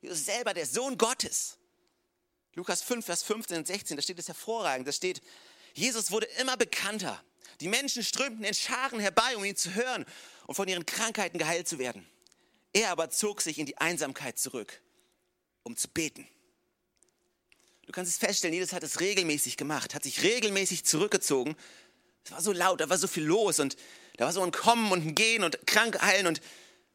Jesus 0.00 0.24
selber, 0.24 0.54
der 0.54 0.66
Sohn 0.66 0.98
Gottes. 0.98 1.56
Lukas 2.54 2.82
5, 2.82 3.04
Vers 3.04 3.22
15 3.22 3.58
und 3.58 3.66
16, 3.66 3.96
da 3.96 4.02
steht 4.02 4.18
es 4.18 4.28
hervorragend. 4.28 4.86
Da 4.86 4.92
steht, 4.92 5.22
Jesus 5.74 6.10
wurde 6.10 6.26
immer 6.38 6.56
bekannter. 6.56 7.22
Die 7.60 7.68
Menschen 7.68 8.02
strömten 8.02 8.44
in 8.44 8.54
Scharen 8.54 9.00
herbei, 9.00 9.36
um 9.36 9.44
ihn 9.44 9.56
zu 9.56 9.74
hören 9.74 10.04
und 10.46 10.54
von 10.54 10.68
ihren 10.68 10.86
Krankheiten 10.86 11.38
geheilt 11.38 11.68
zu 11.68 11.78
werden. 11.78 12.06
Er 12.72 12.90
aber 12.90 13.10
zog 13.10 13.40
sich 13.40 13.58
in 13.58 13.66
die 13.66 13.78
Einsamkeit 13.78 14.38
zurück, 14.38 14.82
um 15.62 15.76
zu 15.76 15.88
beten. 15.88 16.28
Du 17.86 17.92
kannst 17.92 18.10
es 18.10 18.18
feststellen, 18.18 18.54
Jesus 18.54 18.72
hat 18.72 18.82
es 18.82 19.00
regelmäßig 19.00 19.56
gemacht, 19.56 19.94
hat 19.94 20.04
sich 20.04 20.22
regelmäßig 20.22 20.84
zurückgezogen. 20.84 21.56
Es 22.24 22.32
war 22.32 22.40
so 22.40 22.52
laut, 22.52 22.80
da 22.80 22.88
war 22.88 22.98
so 22.98 23.06
viel 23.06 23.24
los 23.24 23.60
und 23.60 23.76
da 24.16 24.24
war 24.24 24.32
so 24.32 24.42
ein 24.42 24.52
Kommen 24.52 24.90
und 24.90 25.06
ein 25.06 25.14
Gehen 25.14 25.44
und 25.44 25.66
krank 25.66 26.00
heilen 26.00 26.26
und, 26.26 26.40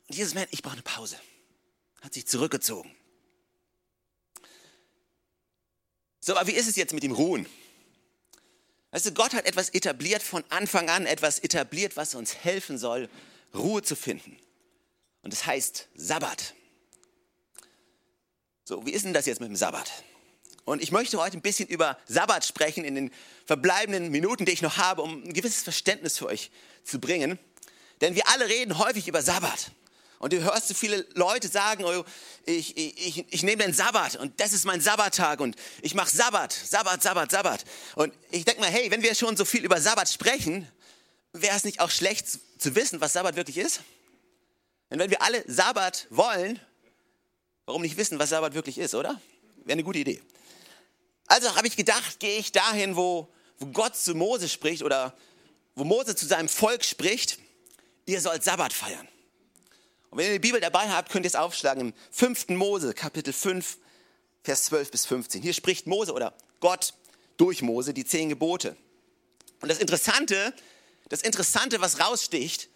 und 0.09 0.15
Jesus 0.15 0.33
meint, 0.33 0.49
ich 0.51 0.63
brauche 0.63 0.73
eine 0.73 0.81
Pause. 0.81 1.17
Hat 2.01 2.13
sich 2.13 2.27
zurückgezogen. 2.27 2.93
So, 6.19 6.35
aber 6.35 6.47
wie 6.47 6.53
ist 6.53 6.67
es 6.67 6.75
jetzt 6.75 6.93
mit 6.93 7.03
dem 7.03 7.11
Ruhen? 7.11 7.45
Weißt 8.91 9.05
du, 9.05 9.13
Gott 9.13 9.33
hat 9.33 9.45
etwas 9.45 9.69
etabliert 9.69 10.23
von 10.23 10.43
Anfang 10.49 10.89
an, 10.89 11.05
etwas 11.05 11.39
etabliert, 11.39 11.95
was 11.95 12.15
uns 12.15 12.35
helfen 12.35 12.79
soll, 12.79 13.07
Ruhe 13.53 13.83
zu 13.83 13.95
finden. 13.95 14.37
Und 15.21 15.31
das 15.31 15.45
heißt 15.45 15.89
Sabbat. 15.95 16.55
So, 18.65 18.85
wie 18.85 18.91
ist 18.91 19.05
denn 19.05 19.13
das 19.13 19.27
jetzt 19.27 19.41
mit 19.41 19.49
dem 19.49 19.55
Sabbat? 19.55 19.91
Und 20.65 20.81
ich 20.81 20.91
möchte 20.91 21.19
heute 21.19 21.37
ein 21.37 21.41
bisschen 21.41 21.67
über 21.67 21.99
Sabbat 22.07 22.45
sprechen 22.45 22.83
in 22.83 22.95
den 22.95 23.11
verbleibenden 23.45 24.09
Minuten, 24.09 24.45
die 24.45 24.51
ich 24.51 24.61
noch 24.61 24.77
habe, 24.77 25.03
um 25.03 25.23
ein 25.23 25.33
gewisses 25.33 25.63
Verständnis 25.63 26.17
für 26.17 26.27
euch 26.27 26.51
zu 26.83 26.99
bringen. 26.99 27.37
Denn 28.01 28.15
wir 28.15 28.27
alle 28.29 28.47
reden 28.47 28.77
häufig 28.77 29.07
über 29.07 29.21
Sabbat. 29.21 29.71
Und 30.19 30.33
du 30.33 30.43
hörst 30.43 30.67
so 30.67 30.73
viele 30.73 31.07
Leute 31.13 31.47
sagen, 31.47 31.85
oh, 31.85 32.03
ich, 32.45 32.75
ich, 32.75 33.25
ich, 33.29 33.43
nehme 33.43 33.63
den 33.63 33.73
Sabbat 33.73 34.17
und 34.17 34.37
das 34.41 34.51
ist 34.51 34.65
mein 34.65 34.81
Sabbattag 34.81 35.39
und 35.39 35.55
ich 35.81 35.95
mache 35.95 36.13
Sabbat, 36.13 36.51
Sabbat, 36.51 37.01
Sabbat, 37.01 37.31
Sabbat. 37.31 37.63
Und 37.95 38.13
ich 38.29 38.43
denke 38.43 38.59
mal, 38.59 38.69
hey, 38.69 38.91
wenn 38.91 39.01
wir 39.01 39.15
schon 39.15 39.37
so 39.37 39.45
viel 39.45 39.63
über 39.63 39.79
Sabbat 39.79 40.09
sprechen, 40.09 40.67
wäre 41.31 41.55
es 41.55 41.63
nicht 41.63 41.79
auch 41.79 41.89
schlecht 41.89 42.27
zu 42.27 42.75
wissen, 42.75 42.99
was 42.99 43.13
Sabbat 43.13 43.37
wirklich 43.37 43.57
ist? 43.57 43.79
Denn 44.89 44.99
wenn 44.99 45.09
wir 45.09 45.21
alle 45.21 45.41
Sabbat 45.47 46.07
wollen, 46.09 46.59
warum 47.65 47.81
nicht 47.81 47.95
wissen, 47.95 48.19
was 48.19 48.29
Sabbat 48.29 48.53
wirklich 48.53 48.77
ist, 48.77 48.95
oder? 48.95 49.21
Wäre 49.63 49.73
eine 49.73 49.83
gute 49.85 49.99
Idee. 49.99 50.21
Also 51.27 51.55
habe 51.55 51.67
ich 51.67 51.77
gedacht, 51.77 52.19
gehe 52.19 52.39
ich 52.39 52.51
dahin, 52.51 52.97
wo, 52.97 53.33
wo 53.57 53.67
Gott 53.67 53.95
zu 53.95 54.15
Mose 54.15 54.49
spricht 54.49 54.83
oder 54.83 55.15
wo 55.75 55.85
Mose 55.85 56.13
zu 56.13 56.25
seinem 56.25 56.49
Volk 56.49 56.83
spricht, 56.83 57.39
ihr 58.05 58.19
sollt 58.19 58.43
Sabbat 58.43 58.73
feiern. 58.73 59.07
Und 60.09 60.17
wenn 60.17 60.25
ihr 60.25 60.33
die 60.33 60.39
Bibel 60.39 60.59
dabei 60.59 60.89
habt, 60.89 61.11
könnt 61.11 61.25
ihr 61.25 61.29
es 61.29 61.35
aufschlagen 61.35 61.81
im 61.81 61.93
5. 62.11 62.49
Mose, 62.49 62.93
Kapitel 62.93 63.33
5, 63.33 63.77
Vers 64.43 64.63
12 64.65 64.91
bis 64.91 65.05
15. 65.05 65.41
Hier 65.41 65.53
spricht 65.53 65.85
Mose 65.85 66.13
oder 66.13 66.33
Gott 66.59 66.93
durch 67.37 67.61
Mose 67.61 67.93
die 67.93 68.05
zehn 68.05 68.29
Gebote. 68.29 68.75
Und 69.61 69.69
das 69.69 69.79
Interessante, 69.79 70.53
das 71.09 71.21
Interessante, 71.21 71.81
was 71.81 71.99
raussticht, 71.99 72.69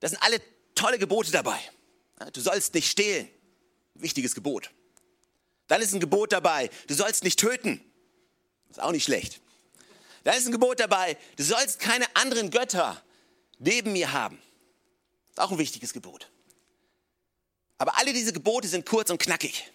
das 0.00 0.12
sind 0.12 0.22
alle 0.22 0.40
tolle 0.74 0.98
Gebote 0.98 1.30
dabei. 1.30 1.58
Du 2.32 2.40
sollst 2.40 2.74
nicht 2.74 2.90
stehlen, 2.90 3.28
wichtiges 3.94 4.34
Gebot. 4.34 4.70
Dann 5.66 5.82
ist 5.82 5.92
ein 5.92 6.00
Gebot 6.00 6.32
dabei, 6.32 6.70
du 6.86 6.94
sollst 6.94 7.24
nicht 7.24 7.38
töten, 7.38 7.84
ist 8.70 8.80
auch 8.80 8.92
nicht 8.92 9.04
schlecht. 9.04 9.40
Dann 10.24 10.36
ist 10.36 10.46
ein 10.46 10.52
Gebot 10.52 10.80
dabei, 10.80 11.18
du 11.36 11.42
sollst 11.42 11.80
keine 11.80 12.04
anderen 12.14 12.50
Götter 12.50 13.02
neben 13.58 13.92
mir 13.92 14.12
haben, 14.12 14.40
ist 15.30 15.40
auch 15.40 15.50
ein 15.50 15.58
wichtiges 15.58 15.92
Gebot. 15.92 16.30
Aber 17.78 17.98
alle 17.98 18.12
diese 18.12 18.32
Gebote 18.32 18.68
sind 18.68 18.86
kurz 18.86 19.10
und 19.10 19.18
knackig. 19.18 19.70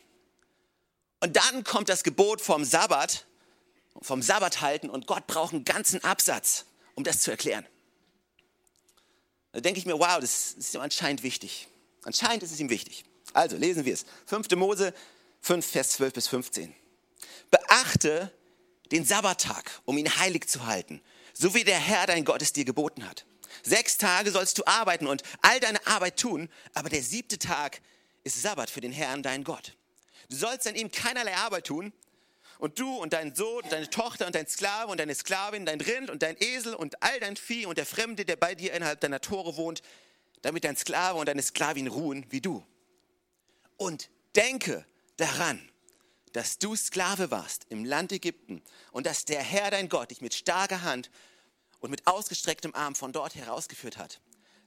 Und 1.20 1.36
dann 1.36 1.64
kommt 1.64 1.90
das 1.90 2.04
Gebot 2.04 2.42
vom 2.42 2.66
Sabbat, 2.66 3.26
vom 4.02 4.22
Sabbat 4.22 4.62
halten 4.62 4.90
und 4.90 5.06
Gott 5.06 5.28
braucht 5.28 5.54
einen 5.54 5.64
ganzen 5.64 6.04
Absatz, 6.04 6.66
um 6.96 7.04
das 7.04 7.22
zu 7.22 7.30
erklären. 7.30 7.66
Da 9.52 9.60
denke 9.60 9.80
ich 9.80 9.86
mir, 9.86 10.00
wow, 10.00 10.20
das 10.20 10.54
ist 10.54 10.74
ihm 10.74 10.82
anscheinend 10.82 11.24
wichtig. 11.24 11.68
Anscheinend 12.04 12.42
ist 12.42 12.52
es 12.52 12.60
ihm 12.60 12.70
wichtig. 12.70 13.04
Also 13.34 13.58
lesen 13.58 13.86
wir 13.86 13.94
es. 13.94 14.06
5. 14.26 14.50
Mose 14.56 14.94
5, 15.42 15.66
Vers 15.66 15.92
12 15.92 16.14
bis 16.14 16.28
15. 16.28 16.74
Beachte 17.52 18.32
den 18.92 19.06
Sabbattag, 19.06 19.82
um 19.86 19.98
ihn 19.98 20.18
heilig 20.18 20.48
zu 20.48 20.66
halten, 20.66 21.02
so 21.34 21.54
wie 21.54 21.64
der 21.64 21.80
Herr 21.80 22.08
dein 22.08 22.26
Gott 22.26 22.42
es 22.42 22.54
dir 22.54 22.66
geboten 22.66 23.08
hat. 23.08 23.26
Sechs 23.64 23.98
Tage 23.98 24.32
sollst 24.32 24.58
du 24.58 24.66
arbeiten 24.66 25.08
und 25.08 25.24
all 25.42 25.60
deine 25.60 25.86
Arbeit 25.86 26.18
tun, 26.18 26.50
aber 26.74 26.90
der 26.90 27.04
siebte 27.04 27.38
Tag 27.38 27.82
ist 28.24 28.42
Sabbat 28.42 28.70
für 28.70 28.82
den 28.82 28.92
Herrn, 28.92 29.24
dein 29.24 29.44
Gott. 29.44 29.76
Du 30.30 30.36
sollst 30.36 30.68
an 30.68 30.76
ihm 30.76 30.92
keinerlei 30.92 31.36
Arbeit 31.36 31.68
tun, 31.68 31.94
und 32.62 32.78
du 32.78 32.96
und 32.98 33.14
dein 33.14 33.34
Sohn 33.34 33.64
und 33.64 33.72
deine 33.72 33.90
Tochter 33.90 34.28
und 34.28 34.36
dein 34.36 34.46
Sklave 34.46 34.92
und 34.92 35.00
deine 35.00 35.16
Sklavin, 35.16 35.66
dein 35.66 35.82
Rind 35.82 36.12
und 36.12 36.22
dein 36.22 36.38
Esel 36.40 36.76
und 36.76 37.02
all 37.02 37.20
dein 37.20 37.36
Vieh 37.36 37.66
und 37.66 37.80
der 37.80 37.88
Fremde, 37.88 38.24
der 38.24 38.36
bei 38.36 38.54
dir 38.54 38.74
innerhalb 38.74 39.00
deiner 39.00 39.20
Tore 39.20 39.58
wohnt, 39.58 39.82
damit 40.44 40.64
dein 40.64 40.78
Sklave 40.78 41.18
und 41.18 41.28
deine 41.28 41.42
Sklavin 41.42 41.88
ruhen 41.88 42.24
wie 42.30 42.40
du. 42.40 42.64
Und 43.78 44.12
denke 44.36 44.86
daran, 45.18 45.68
dass 46.34 46.60
du 46.60 46.76
Sklave 46.76 47.32
warst 47.32 47.66
im 47.70 47.84
Land 47.84 48.12
Ägypten 48.12 48.62
und 48.92 49.08
dass 49.08 49.26
der 49.26 49.42
Herr 49.42 49.72
dein 49.72 49.90
Gott 49.90 50.12
dich 50.12 50.22
mit 50.22 50.36
starker 50.36 50.84
Hand 50.84 51.10
und 51.80 51.90
mit 51.90 52.06
ausgestrecktem 52.06 52.76
Arm 52.76 52.94
von 52.94 53.12
dort 53.12 53.34
herausgeführt 53.34 53.98
hat. 53.98 54.22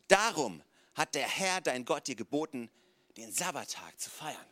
Darum 0.08 0.64
hat 0.96 1.14
der 1.14 1.28
Herr 1.28 1.60
dein 1.60 1.84
Gott 1.84 2.08
dir 2.08 2.16
geboten, 2.16 2.70
den 3.16 3.32
Sabbattag 3.32 3.98
zu 3.98 4.10
feiern. 4.10 4.46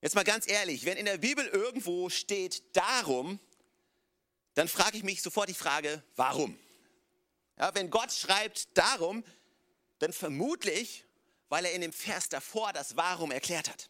Jetzt 0.00 0.14
mal 0.14 0.24
ganz 0.24 0.46
ehrlich, 0.46 0.84
wenn 0.84 0.98
in 0.98 1.06
der 1.06 1.18
Bibel 1.18 1.46
irgendwo 1.46 2.10
steht 2.10 2.76
darum, 2.76 3.40
dann 4.54 4.68
frage 4.68 4.98
ich 4.98 5.02
mich 5.02 5.22
sofort 5.22 5.48
die 5.48 5.54
Frage, 5.54 6.02
warum? 6.16 6.58
Ja, 7.58 7.74
wenn 7.74 7.90
Gott 7.90 8.12
schreibt 8.12 8.76
darum, 8.76 9.24
dann 9.98 10.12
vermutlich, 10.12 11.04
weil 11.48 11.64
er 11.64 11.72
in 11.72 11.80
dem 11.80 11.92
Vers 11.92 12.28
davor 12.28 12.72
das 12.72 12.96
Warum 12.96 13.30
erklärt 13.30 13.70
hat. 13.70 13.88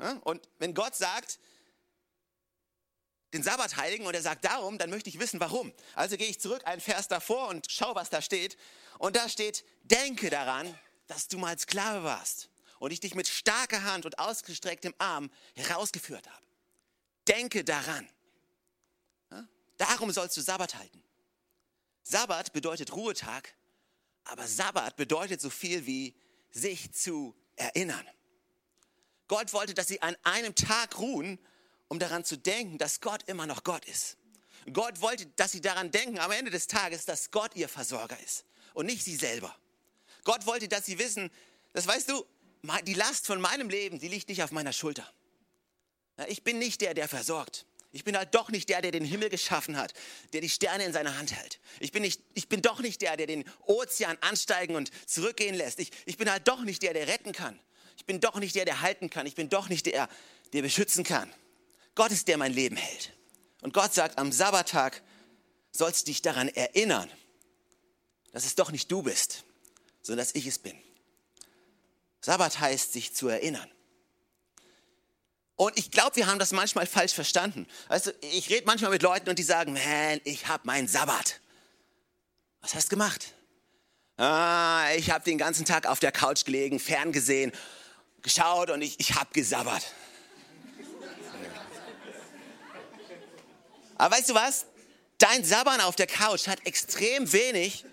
Ja, 0.00 0.18
und 0.24 0.48
wenn 0.58 0.74
Gott 0.74 0.94
sagt, 0.94 1.38
den 3.34 3.42
Sabbat 3.42 3.76
heiligen 3.76 4.06
und 4.06 4.14
er 4.14 4.22
sagt 4.22 4.44
darum, 4.44 4.78
dann 4.78 4.90
möchte 4.90 5.10
ich 5.10 5.18
wissen, 5.18 5.40
warum. 5.40 5.72
Also 5.94 6.16
gehe 6.16 6.28
ich 6.28 6.40
zurück 6.40 6.62
einen 6.66 6.80
Vers 6.80 7.08
davor 7.08 7.48
und 7.48 7.66
schau, 7.68 7.94
was 7.94 8.08
da 8.08 8.22
steht. 8.22 8.56
Und 8.98 9.16
da 9.16 9.28
steht, 9.28 9.64
denke 9.82 10.30
daran, 10.30 10.72
dass 11.06 11.28
du 11.28 11.38
mal 11.38 11.58
Sklave 11.58 12.04
warst 12.04 12.48
und 12.78 12.92
ich 12.92 13.00
dich 13.00 13.14
mit 13.14 13.28
starker 13.28 13.82
Hand 13.82 14.06
und 14.06 14.18
ausgestrecktem 14.18 14.94
Arm 14.98 15.30
herausgeführt 15.54 16.26
habe. 16.28 16.44
Denke 17.28 17.64
daran. 17.64 18.08
Darum 19.76 20.12
sollst 20.12 20.36
du 20.36 20.40
Sabbat 20.40 20.76
halten. 20.76 21.02
Sabbat 22.04 22.52
bedeutet 22.52 22.94
Ruhetag, 22.94 23.54
aber 24.24 24.46
Sabbat 24.46 24.96
bedeutet 24.96 25.40
so 25.40 25.50
viel 25.50 25.86
wie 25.86 26.14
sich 26.50 26.92
zu 26.92 27.34
erinnern. 27.56 28.06
Gott 29.26 29.52
wollte, 29.52 29.74
dass 29.74 29.88
sie 29.88 30.02
an 30.02 30.16
einem 30.22 30.54
Tag 30.54 30.98
ruhen 30.98 31.38
um 31.88 31.98
daran 31.98 32.24
zu 32.24 32.36
denken, 32.36 32.78
dass 32.78 33.00
Gott 33.00 33.22
immer 33.28 33.46
noch 33.46 33.64
Gott 33.64 33.84
ist. 33.84 34.16
Gott 34.72 35.00
wollte, 35.00 35.26
dass 35.36 35.52
sie 35.52 35.60
daran 35.60 35.90
denken, 35.90 36.18
am 36.18 36.30
Ende 36.30 36.50
des 36.50 36.66
Tages, 36.66 37.04
dass 37.04 37.30
Gott 37.30 37.54
ihr 37.54 37.68
Versorger 37.68 38.18
ist 38.20 38.44
und 38.72 38.86
nicht 38.86 39.04
sie 39.04 39.16
selber. 39.16 39.54
Gott 40.24 40.46
wollte, 40.46 40.68
dass 40.68 40.86
sie 40.86 40.98
wissen, 40.98 41.30
das 41.72 41.86
weißt 41.86 42.10
du, 42.10 42.24
die 42.86 42.94
Last 42.94 43.26
von 43.26 43.40
meinem 43.40 43.68
Leben, 43.68 43.98
die 43.98 44.08
liegt 44.08 44.28
nicht 44.28 44.42
auf 44.42 44.52
meiner 44.52 44.72
Schulter. 44.72 45.06
Ich 46.28 46.42
bin 46.42 46.58
nicht 46.58 46.80
der, 46.80 46.94
der 46.94 47.08
versorgt. 47.08 47.66
Ich 47.92 48.02
bin 48.02 48.16
halt 48.16 48.34
doch 48.34 48.50
nicht 48.50 48.68
der, 48.70 48.82
der 48.82 48.90
den 48.90 49.04
Himmel 49.04 49.28
geschaffen 49.28 49.76
hat, 49.76 49.92
der 50.32 50.40
die 50.40 50.48
Sterne 50.48 50.84
in 50.84 50.92
seiner 50.92 51.16
Hand 51.16 51.32
hält. 51.32 51.60
Ich 51.78 51.92
bin, 51.92 52.02
nicht, 52.02 52.20
ich 52.34 52.48
bin 52.48 52.60
doch 52.60 52.80
nicht 52.80 53.02
der, 53.02 53.16
der 53.16 53.26
den 53.26 53.44
Ozean 53.66 54.18
ansteigen 54.20 54.74
und 54.74 54.90
zurückgehen 55.06 55.54
lässt. 55.54 55.78
Ich, 55.78 55.92
ich 56.04 56.16
bin 56.16 56.28
halt 56.28 56.48
doch 56.48 56.62
nicht 56.62 56.82
der, 56.82 56.92
der 56.92 57.06
retten 57.06 57.32
kann. 57.32 57.58
Ich 57.96 58.04
bin 58.04 58.20
doch 58.20 58.34
nicht 58.36 58.56
der, 58.56 58.64
der 58.64 58.80
halten 58.80 59.10
kann. 59.10 59.26
Ich 59.26 59.36
bin 59.36 59.48
doch 59.48 59.68
nicht 59.68 59.86
der, 59.86 60.08
der 60.52 60.62
beschützen 60.62 61.04
kann. 61.04 61.32
Gott 61.94 62.10
ist 62.10 62.28
der 62.28 62.38
mein 62.38 62.52
Leben 62.52 62.76
hält. 62.76 63.12
Und 63.62 63.72
Gott 63.72 63.94
sagt, 63.94 64.18
am 64.18 64.32
Sabbattag 64.32 65.02
sollst 65.70 66.02
du 66.02 66.10
dich 66.10 66.22
daran 66.22 66.48
erinnern, 66.48 67.10
dass 68.32 68.44
es 68.44 68.54
doch 68.54 68.70
nicht 68.70 68.90
du 68.90 69.02
bist, 69.02 69.44
sondern 70.02 70.26
dass 70.26 70.34
ich 70.34 70.46
es 70.46 70.58
bin. 70.58 70.76
Sabbat 72.20 72.60
heißt, 72.60 72.92
sich 72.92 73.14
zu 73.14 73.28
erinnern. 73.28 73.70
Und 75.56 75.78
ich 75.78 75.90
glaube, 75.90 76.16
wir 76.16 76.26
haben 76.26 76.38
das 76.38 76.52
manchmal 76.52 76.86
falsch 76.86 77.12
verstanden. 77.12 77.66
Also 77.88 78.10
ich 78.20 78.50
rede 78.50 78.66
manchmal 78.66 78.90
mit 78.90 79.02
Leuten 79.02 79.28
und 79.28 79.38
die 79.38 79.44
sagen, 79.44 79.74
man, 79.74 80.20
ich 80.24 80.48
habe 80.48 80.66
meinen 80.66 80.88
Sabbat. 80.88 81.40
Was 82.60 82.74
hast 82.74 82.86
du 82.86 82.90
gemacht? 82.90 83.34
Ah, 84.16 84.86
ich 84.96 85.10
habe 85.10 85.24
den 85.24 85.38
ganzen 85.38 85.64
Tag 85.64 85.86
auf 85.86 86.00
der 86.00 86.12
Couch 86.12 86.44
gelegen, 86.44 86.80
ferngesehen, 86.80 87.52
geschaut 88.22 88.70
und 88.70 88.82
ich, 88.82 88.98
ich 88.98 89.14
habe 89.14 89.30
gesabbert. 89.32 89.84
Aber 93.96 94.16
weißt 94.16 94.30
du 94.30 94.34
was? 94.34 94.66
Dein 95.18 95.44
Sabbern 95.44 95.80
auf 95.80 95.96
der 95.96 96.06
Couch 96.06 96.46
hat 96.48 96.66
extrem 96.66 97.32
wenig 97.32 97.84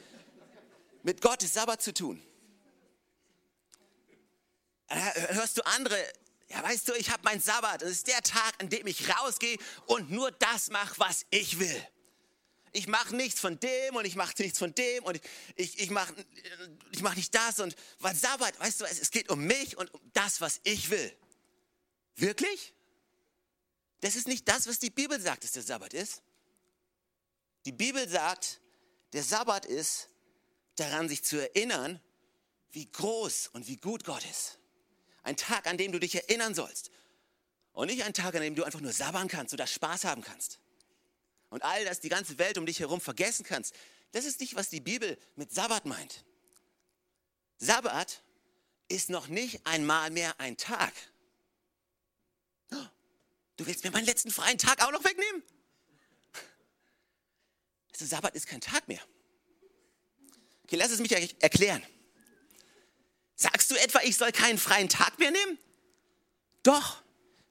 mit 1.03 1.21
Gottes 1.21 1.53
Sabbat 1.53 1.81
zu 1.81 1.93
tun. 1.93 2.21
Hörst 4.89 5.57
du 5.57 5.61
andere, 5.65 5.97
ja 6.49 6.61
weißt 6.61 6.89
du, 6.89 6.93
ich 6.93 7.09
habe 7.11 7.23
meinen 7.23 7.39
Sabbat, 7.39 7.81
das 7.81 7.91
ist 7.91 8.07
der 8.07 8.21
Tag, 8.21 8.53
an 8.59 8.69
dem 8.69 8.85
ich 8.87 9.07
rausgehe 9.09 9.57
und 9.85 10.11
nur 10.11 10.31
das 10.31 10.69
mache, 10.69 10.95
was 10.97 11.25
ich 11.29 11.59
will. 11.59 11.87
Ich 12.73 12.87
mache 12.87 13.15
nichts 13.15 13.39
von 13.39 13.59
dem 13.59 13.95
und 13.95 14.05
ich 14.05 14.15
mache 14.15 14.33
nichts 14.41 14.59
von 14.59 14.73
dem 14.73 15.03
und 15.03 15.17
ich, 15.17 15.21
ich, 15.55 15.79
ich 15.79 15.89
mache 15.89 16.13
ich 16.91 17.01
mach 17.01 17.15
nicht 17.15 17.33
das 17.35 17.59
und 17.59 17.75
weil 17.99 18.15
Sabbat, 18.15 18.59
weißt 18.59 18.81
du, 18.81 18.85
es 18.85 19.11
geht 19.11 19.29
um 19.29 19.45
mich 19.45 19.77
und 19.77 19.93
um 19.93 20.01
das, 20.13 20.41
was 20.41 20.59
ich 20.63 20.89
will. 20.89 21.15
Wirklich? 22.15 22.73
Das 24.01 24.15
ist 24.15 24.27
nicht 24.27 24.47
das, 24.47 24.67
was 24.67 24.79
die 24.79 24.89
Bibel 24.89 25.19
sagt, 25.19 25.43
dass 25.43 25.51
der 25.53 25.63
Sabbat 25.63 25.93
ist. 25.93 26.21
Die 27.65 27.71
Bibel 27.71 28.07
sagt, 28.09 28.59
der 29.13 29.23
Sabbat 29.23 29.65
ist 29.65 30.09
daran, 30.75 31.07
sich 31.07 31.23
zu 31.23 31.37
erinnern, 31.37 32.01
wie 32.71 32.89
groß 32.89 33.47
und 33.53 33.67
wie 33.67 33.77
gut 33.77 34.03
Gott 34.03 34.25
ist. 34.29 34.57
Ein 35.23 35.37
Tag, 35.37 35.67
an 35.67 35.77
dem 35.77 35.91
du 35.91 35.99
dich 35.99 36.15
erinnern 36.15 36.55
sollst. 36.55 36.89
Und 37.73 37.87
nicht 37.87 38.03
ein 38.03 38.13
Tag, 38.13 38.35
an 38.35 38.41
dem 38.41 38.55
du 38.55 38.63
einfach 38.63 38.81
nur 38.81 38.91
sabbern 38.91 39.27
kannst 39.27 39.53
oder 39.53 39.67
Spaß 39.67 40.05
haben 40.05 40.21
kannst. 40.21 40.59
Und 41.49 41.63
all 41.63 41.85
das, 41.85 41.99
die 41.99 42.09
ganze 42.09 42.37
Welt 42.39 42.57
um 42.57 42.65
dich 42.65 42.79
herum 42.79 43.01
vergessen 43.01 43.45
kannst. 43.45 43.75
Das 44.13 44.25
ist 44.25 44.39
nicht, 44.39 44.55
was 44.55 44.69
die 44.69 44.81
Bibel 44.81 45.17
mit 45.35 45.53
Sabbat 45.53 45.85
meint. 45.85 46.25
Sabbat 47.57 48.23
ist 48.87 49.09
noch 49.09 49.27
nicht 49.27 49.65
einmal 49.65 50.09
mehr 50.09 50.39
ein 50.39 50.57
Tag. 50.57 50.93
Du 53.57 53.65
willst 53.65 53.83
mir 53.83 53.91
meinen 53.91 54.05
letzten 54.05 54.31
freien 54.31 54.57
Tag 54.57 54.83
auch 54.83 54.91
noch 54.91 55.03
wegnehmen? 55.03 55.43
Der 58.01 58.07
Sabbat 58.07 58.33
ist 58.33 58.47
kein 58.47 58.61
Tag 58.61 58.87
mehr. 58.87 59.01
Okay, 60.63 60.75
lass 60.75 60.89
es 60.89 60.99
mich 60.99 61.11
erklären. 61.11 61.83
Sagst 63.35 63.69
du 63.69 63.75
etwa, 63.75 64.01
ich 64.01 64.17
soll 64.17 64.31
keinen 64.31 64.57
freien 64.57 64.89
Tag 64.89 65.19
mehr 65.19 65.29
nehmen? 65.29 65.59
Doch, 66.63 67.03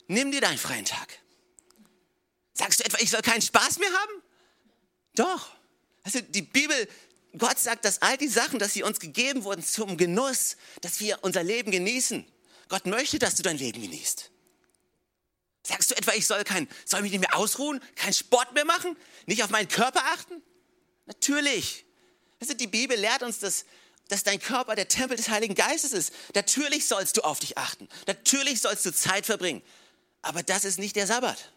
nimm 0.09 0.33
dir 0.33 0.41
deinen 0.41 0.59
freien 0.59 0.85
Tag. 0.85 1.21
Sagst 2.53 2.81
du 2.81 2.85
etwa, 2.85 2.99
ich 2.99 3.11
soll 3.11 3.23
keinen 3.23 3.43
Spaß 3.43 3.79
mehr 3.79 3.93
haben? 3.93 4.23
Doch. 5.15 5.51
Also 6.03 6.21
die 6.21 6.43
Bibel, 6.43 6.89
Gott 7.39 7.61
sagt, 7.61 7.85
dass 7.85 8.03
all 8.03 8.17
die 8.17 8.29
Sachen, 8.29 8.59
dass 8.59 8.73
sie 8.73 8.83
uns 8.83 8.99
gegeben 8.99 9.45
wurden 9.45 9.63
zum 9.63 9.97
Genuss, 9.97 10.57
dass 10.81 10.99
wir 10.99 11.23
unser 11.23 11.45
Leben 11.45 11.71
genießen. 11.71 12.27
Gott 12.69 12.87
möchte, 12.87 13.21
dass 13.21 13.37
du 13.37 13.45
dein 13.45 13.59
Leben 13.59 13.81
genießt. 13.83 14.33
Sagst 15.71 15.93
du 15.93 15.95
etwa, 15.95 16.13
ich 16.15 16.27
soll, 16.27 16.43
kein, 16.43 16.69
soll 16.85 17.03
mich 17.03 17.13
nicht 17.13 17.21
mehr 17.21 17.37
ausruhen, 17.37 17.81
keinen 17.95 18.13
Sport 18.13 18.55
mehr 18.55 18.65
machen, 18.65 18.97
nicht 19.27 19.45
auf 19.45 19.51
meinen 19.51 19.69
Körper 19.69 20.03
achten? 20.07 20.43
Natürlich. 21.07 21.85
Also 22.41 22.55
die 22.55 22.67
Bibel 22.67 22.99
lehrt 22.99 23.23
uns, 23.23 23.39
dass, 23.39 23.65
dass 24.09 24.25
dein 24.25 24.41
Körper 24.41 24.75
der 24.75 24.89
Tempel 24.89 25.17
des 25.17 25.29
Heiligen 25.29 25.55
Geistes 25.55 25.93
ist. 25.93 26.13
Natürlich 26.35 26.89
sollst 26.89 27.17
du 27.17 27.21
auf 27.23 27.39
dich 27.39 27.57
achten. 27.57 27.89
Natürlich 28.09 28.61
sollst 28.61 28.85
du 28.85 28.93
Zeit 28.93 29.27
verbringen. 29.27 29.63
Aber 30.23 30.43
das 30.43 30.65
ist 30.65 30.81
nicht 30.81 30.97
der 30.97 31.07
Sabbat. 31.07 31.53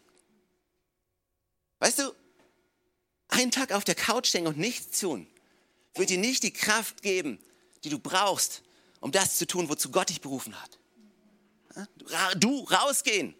Weißt 1.80 1.98
du, 1.98 2.14
einen 3.30 3.50
Tag 3.50 3.72
auf 3.72 3.84
der 3.84 3.96
Couch 3.96 4.32
hängen 4.34 4.48
und 4.48 4.58
nichts 4.58 5.00
tun, 5.00 5.28
wird 5.96 6.12
dir 6.12 6.20
nicht 6.20 6.44
die 6.44 6.54
Kraft 6.54 7.02
geben, 7.02 7.40
die 7.84 7.90
du 7.90 7.98
brauchst, 7.98 8.62
um 9.00 9.12
das 9.12 9.38
zu 9.38 9.48
tun, 9.48 9.70
wozu 9.70 9.90
Gott 9.90 10.10
dich 10.10 10.22
berufen 10.22 10.56
hat. 10.62 10.78
Du 12.38 12.64
rausgehen, 12.66 13.36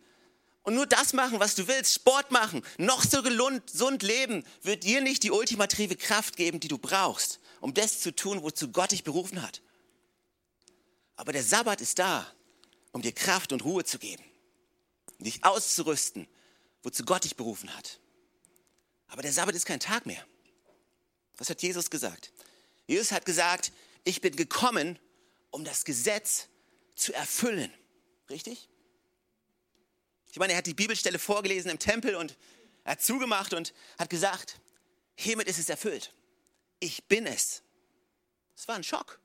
und 0.64 0.76
nur 0.76 0.86
das 0.88 1.14
machen, 1.14 1.40
was 1.40 1.56
du 1.56 1.68
willst, 1.68 1.94
Sport 1.94 2.32
machen, 2.32 2.66
noch 2.78 3.04
so 3.04 3.22
gesund 3.22 4.02
leben, 4.02 4.46
wird 4.62 4.84
dir 4.84 5.02
nicht 5.02 5.24
die 5.24 5.32
ultimative 5.32 5.96
Kraft 5.96 6.38
geben, 6.38 6.60
die 6.60 6.70
du 6.70 6.78
brauchst, 6.78 7.40
um 7.60 7.74
das 7.74 8.00
zu 8.00 8.16
tun, 8.16 8.42
wozu 8.44 8.70
Gott 8.70 8.92
dich 8.92 9.04
berufen 9.04 9.42
hat. 9.42 9.62
Aber 11.16 11.34
der 11.34 11.44
Sabbat 11.44 11.82
ist 11.82 12.00
da, 12.00 12.26
um 12.92 13.02
dir 13.02 13.12
Kraft 13.12 13.52
und 13.52 13.64
Ruhe 13.64 13.84
zu 13.84 14.00
geben, 14.00 14.24
dich 15.20 15.44
auszurüsten, 15.44 16.28
wozu 16.82 17.04
Gott 17.04 17.26
dich 17.26 17.36
berufen 17.36 17.76
hat. 17.76 18.00
Aber 19.08 19.22
der 19.22 19.34
Sabbat 19.34 19.56
ist 19.56 19.66
kein 19.66 19.80
Tag 19.80 20.06
mehr. 20.06 20.26
Was 21.38 21.50
hat 21.50 21.62
Jesus 21.62 21.90
gesagt? 21.90 22.32
Jesus 22.88 23.12
hat 23.12 23.26
gesagt, 23.26 23.72
ich 24.06 24.22
bin 24.22 24.36
gekommen, 24.36 24.98
um 25.52 25.64
das 25.64 25.86
Gesetz 25.86 26.48
zu 26.96 27.14
erfüllen. 27.14 27.72
Richtig? 28.30 28.70
Ich 30.34 30.40
meine, 30.40 30.54
er 30.54 30.58
hat 30.58 30.66
die 30.66 30.74
Bibelstelle 30.74 31.20
vorgelesen 31.20 31.70
im 31.70 31.78
Tempel 31.78 32.16
und 32.16 32.36
er 32.86 32.94
hat 32.94 33.04
zugemacht 33.04 33.54
und 33.54 33.72
hat 34.00 34.10
gesagt, 34.10 34.60
hiermit 35.16 35.48
ist 35.48 35.60
es 35.60 35.70
erfüllt. 35.70 36.12
Ich 36.80 37.04
bin 37.04 37.28
es. 37.28 37.62
Es 38.56 38.68
war 38.68 38.76
ein 38.76 38.84
Schock. 38.84 39.20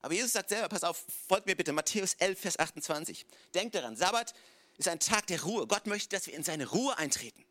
Aber 0.00 0.14
Jesus 0.14 0.32
sagt 0.32 0.48
selber, 0.48 0.68
pass 0.68 0.82
auf, 0.82 1.06
folgt 1.28 1.46
mir 1.46 1.54
bitte, 1.54 1.72
Matthäus 1.72 2.14
11, 2.14 2.40
Vers 2.40 2.58
28. 2.58 3.24
Denkt 3.54 3.76
daran, 3.76 3.94
Sabbat 3.94 4.34
ist 4.78 4.88
ein 4.88 4.98
Tag 4.98 5.28
der 5.28 5.40
Ruhe. 5.40 5.68
Gott 5.68 5.86
möchte, 5.86 6.08
dass 6.08 6.26
wir 6.26 6.34
in 6.34 6.42
seine 6.42 6.66
Ruhe 6.66 6.98
eintreten. 6.98 7.44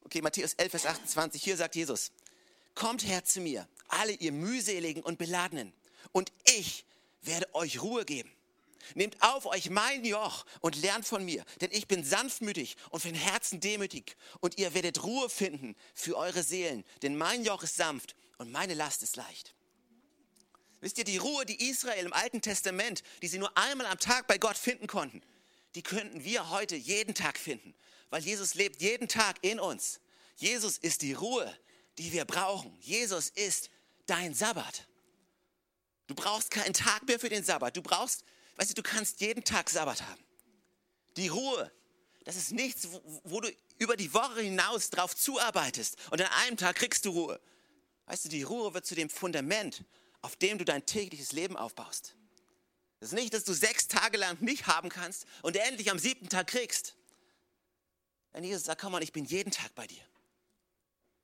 Okay, 0.00 0.22
Matthäus 0.22 0.54
11, 0.54 0.70
Vers 0.70 0.86
28, 0.86 1.42
hier 1.42 1.58
sagt 1.58 1.76
Jesus, 1.76 2.10
kommt 2.74 3.06
her 3.06 3.22
zu 3.22 3.42
mir, 3.42 3.68
alle 3.88 4.12
ihr 4.12 4.32
mühseligen 4.32 5.02
und 5.02 5.18
beladenen, 5.18 5.74
und 6.12 6.32
ich 6.46 6.86
werde 7.20 7.54
euch 7.54 7.82
Ruhe 7.82 8.06
geben. 8.06 8.34
Nehmt 8.94 9.20
auf 9.22 9.46
euch 9.46 9.70
mein 9.70 10.04
Joch 10.04 10.44
und 10.60 10.80
lernt 10.80 11.06
von 11.06 11.24
mir, 11.24 11.44
denn 11.60 11.70
ich 11.72 11.88
bin 11.88 12.04
sanftmütig 12.04 12.76
und 12.90 13.00
von 13.00 13.14
Herzen 13.14 13.60
demütig, 13.60 14.16
und 14.40 14.58
ihr 14.58 14.74
werdet 14.74 15.02
Ruhe 15.02 15.28
finden 15.28 15.76
für 15.94 16.16
eure 16.16 16.42
Seelen, 16.42 16.84
denn 17.02 17.16
mein 17.16 17.44
Joch 17.44 17.62
ist 17.62 17.76
sanft 17.76 18.14
und 18.38 18.52
meine 18.52 18.74
Last 18.74 19.02
ist 19.02 19.16
leicht. 19.16 19.54
Wisst 20.80 20.98
ihr, 20.98 21.04
die 21.04 21.16
Ruhe, 21.16 21.46
die 21.46 21.70
Israel 21.70 22.04
im 22.04 22.12
Alten 22.12 22.42
Testament, 22.42 23.02
die 23.22 23.28
sie 23.28 23.38
nur 23.38 23.56
einmal 23.56 23.86
am 23.86 23.98
Tag 23.98 24.26
bei 24.26 24.36
Gott 24.36 24.58
finden 24.58 24.86
konnten, 24.86 25.22
die 25.74 25.82
könnten 25.82 26.24
wir 26.24 26.50
heute 26.50 26.76
jeden 26.76 27.14
Tag 27.14 27.38
finden, 27.38 27.74
weil 28.10 28.22
Jesus 28.22 28.54
lebt 28.54 28.82
jeden 28.82 29.08
Tag 29.08 29.38
in 29.42 29.58
uns. 29.58 30.00
Jesus 30.36 30.78
ist 30.78 31.02
die 31.02 31.14
Ruhe, 31.14 31.50
die 31.98 32.12
wir 32.12 32.24
brauchen. 32.24 32.76
Jesus 32.80 33.30
ist 33.30 33.70
dein 34.06 34.34
Sabbat. 34.34 34.86
Du 36.06 36.14
brauchst 36.14 36.50
keinen 36.50 36.74
Tag 36.74 37.06
mehr 37.06 37.18
für 37.18 37.28
den 37.28 37.44
Sabbat. 37.44 37.76
Du 37.76 37.82
brauchst, 37.82 38.24
weißt 38.56 38.70
du, 38.70 38.74
du 38.74 38.82
kannst 38.82 39.20
jeden 39.20 39.44
Tag 39.44 39.70
Sabbat 39.70 40.02
haben. 40.02 40.24
Die 41.16 41.28
Ruhe, 41.28 41.70
das 42.24 42.36
ist 42.36 42.52
nichts, 42.52 42.90
wo, 42.90 43.20
wo 43.24 43.40
du 43.40 43.50
über 43.78 43.96
die 43.96 44.12
Woche 44.14 44.40
hinaus 44.40 44.90
drauf 44.90 45.14
zuarbeitest 45.14 45.96
und 46.10 46.20
an 46.20 46.30
einem 46.44 46.56
Tag 46.56 46.76
kriegst 46.76 47.04
du 47.04 47.10
Ruhe. 47.10 47.40
Weißt 48.06 48.24
du, 48.24 48.28
die 48.28 48.42
Ruhe 48.42 48.74
wird 48.74 48.86
zu 48.86 48.94
dem 48.94 49.08
Fundament, 49.08 49.84
auf 50.22 50.36
dem 50.36 50.58
du 50.58 50.64
dein 50.64 50.86
tägliches 50.86 51.32
Leben 51.32 51.56
aufbaust. 51.56 52.16
Das 53.00 53.10
ist 53.10 53.14
nicht, 53.14 53.34
dass 53.34 53.44
du 53.44 53.52
sechs 53.52 53.88
Tage 53.88 54.16
lang 54.16 54.40
nicht 54.40 54.66
haben 54.66 54.88
kannst 54.88 55.26
und 55.42 55.56
endlich 55.56 55.90
am 55.90 55.98
siebten 55.98 56.28
Tag 56.28 56.46
kriegst. 56.46 56.96
Wenn 58.32 58.44
Jesus 58.44 58.64
sagt, 58.64 58.80
komm 58.80 58.92
mal, 58.92 59.02
ich 59.02 59.12
bin 59.12 59.24
jeden 59.24 59.50
Tag 59.50 59.74
bei 59.74 59.86
dir. 59.86 60.02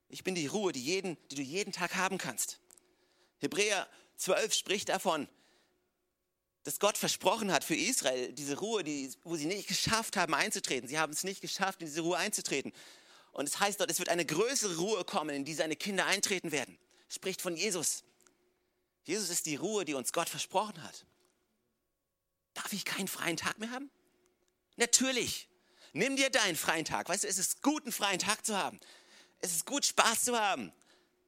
Ich 0.09 0.25
bin 0.25 0.35
die 0.35 0.47
Ruhe, 0.47 0.73
die, 0.73 0.83
jeden, 0.83 1.17
die 1.29 1.37
du 1.37 1.43
jeden 1.43 1.73
Tag 1.73 1.95
haben 1.95 2.19
kannst. 2.19 2.61
Hebräer 3.39 3.89
12 4.17 4.53
spricht 4.53 4.89
davon, 4.91 5.29
dass 6.65 6.79
Gott 6.79 6.99
versprochen 6.99 7.53
hat 7.53 7.65
für 7.65 7.75
Israel, 7.75 8.33
diese 8.33 8.59
Ruhe, 8.59 8.85
die, 8.85 9.11
wo 9.25 9.37
sie 9.37 9.47
nicht 9.47 9.69
geschafft 9.69 10.17
haben 10.17 10.35
einzutreten. 10.35 10.89
Sie 10.89 10.99
haben 10.99 11.13
es 11.13 11.25
nicht 11.25 11.41
geschafft, 11.41 11.81
in 11.81 11.87
diese 11.87 12.03
Ruhe 12.03 12.19
einzutreten. 12.19 12.73
Und 13.33 13.49
es 13.49 13.61
heißt 13.61 13.81
dort, 13.81 13.91
es 13.91 13.99
wird 13.99 14.09
eine 14.09 14.27
größere 14.27 14.77
Ruhe 14.77 15.05
kommen, 15.05 15.35
in 15.35 15.45
die 15.45 15.55
seine 15.55 15.77
Kinder 15.77 16.07
eintreten 16.07 16.53
werden. 16.53 16.79
Spricht 17.09 17.41
von 17.41 17.57
Jesus. 17.57 18.05
Jesus 19.05 19.31
ist 19.31 19.47
die 19.47 19.57
Ruhe, 19.57 19.85
die 19.85 19.95
uns 19.95 20.13
Gott 20.13 20.29
versprochen 20.29 20.83
hat. 20.83 21.07
Darf 22.55 22.73
ich 22.73 22.85
keinen 22.85 23.09
freien 23.09 23.37
Tag 23.37 23.59
mehr 23.59 23.71
haben? 23.71 23.91
Natürlich. 24.77 25.49
Nimm 25.93 26.17
dir 26.17 26.31
deinen 26.31 26.57
freien 26.57 26.85
Tag. 26.85 27.09
Weißt 27.09 27.25
du, 27.25 27.29
es 27.29 27.39
ist 27.39 27.63
gut, 27.63 27.85
einen 27.85 27.93
freien 27.93 28.19
Tag 28.19 28.45
zu 28.45 28.57
haben. 28.57 28.79
Es 29.41 29.53
ist 29.53 29.67
gut, 29.67 29.85
Spaß 29.85 30.25
zu 30.25 30.39
haben. 30.39 30.73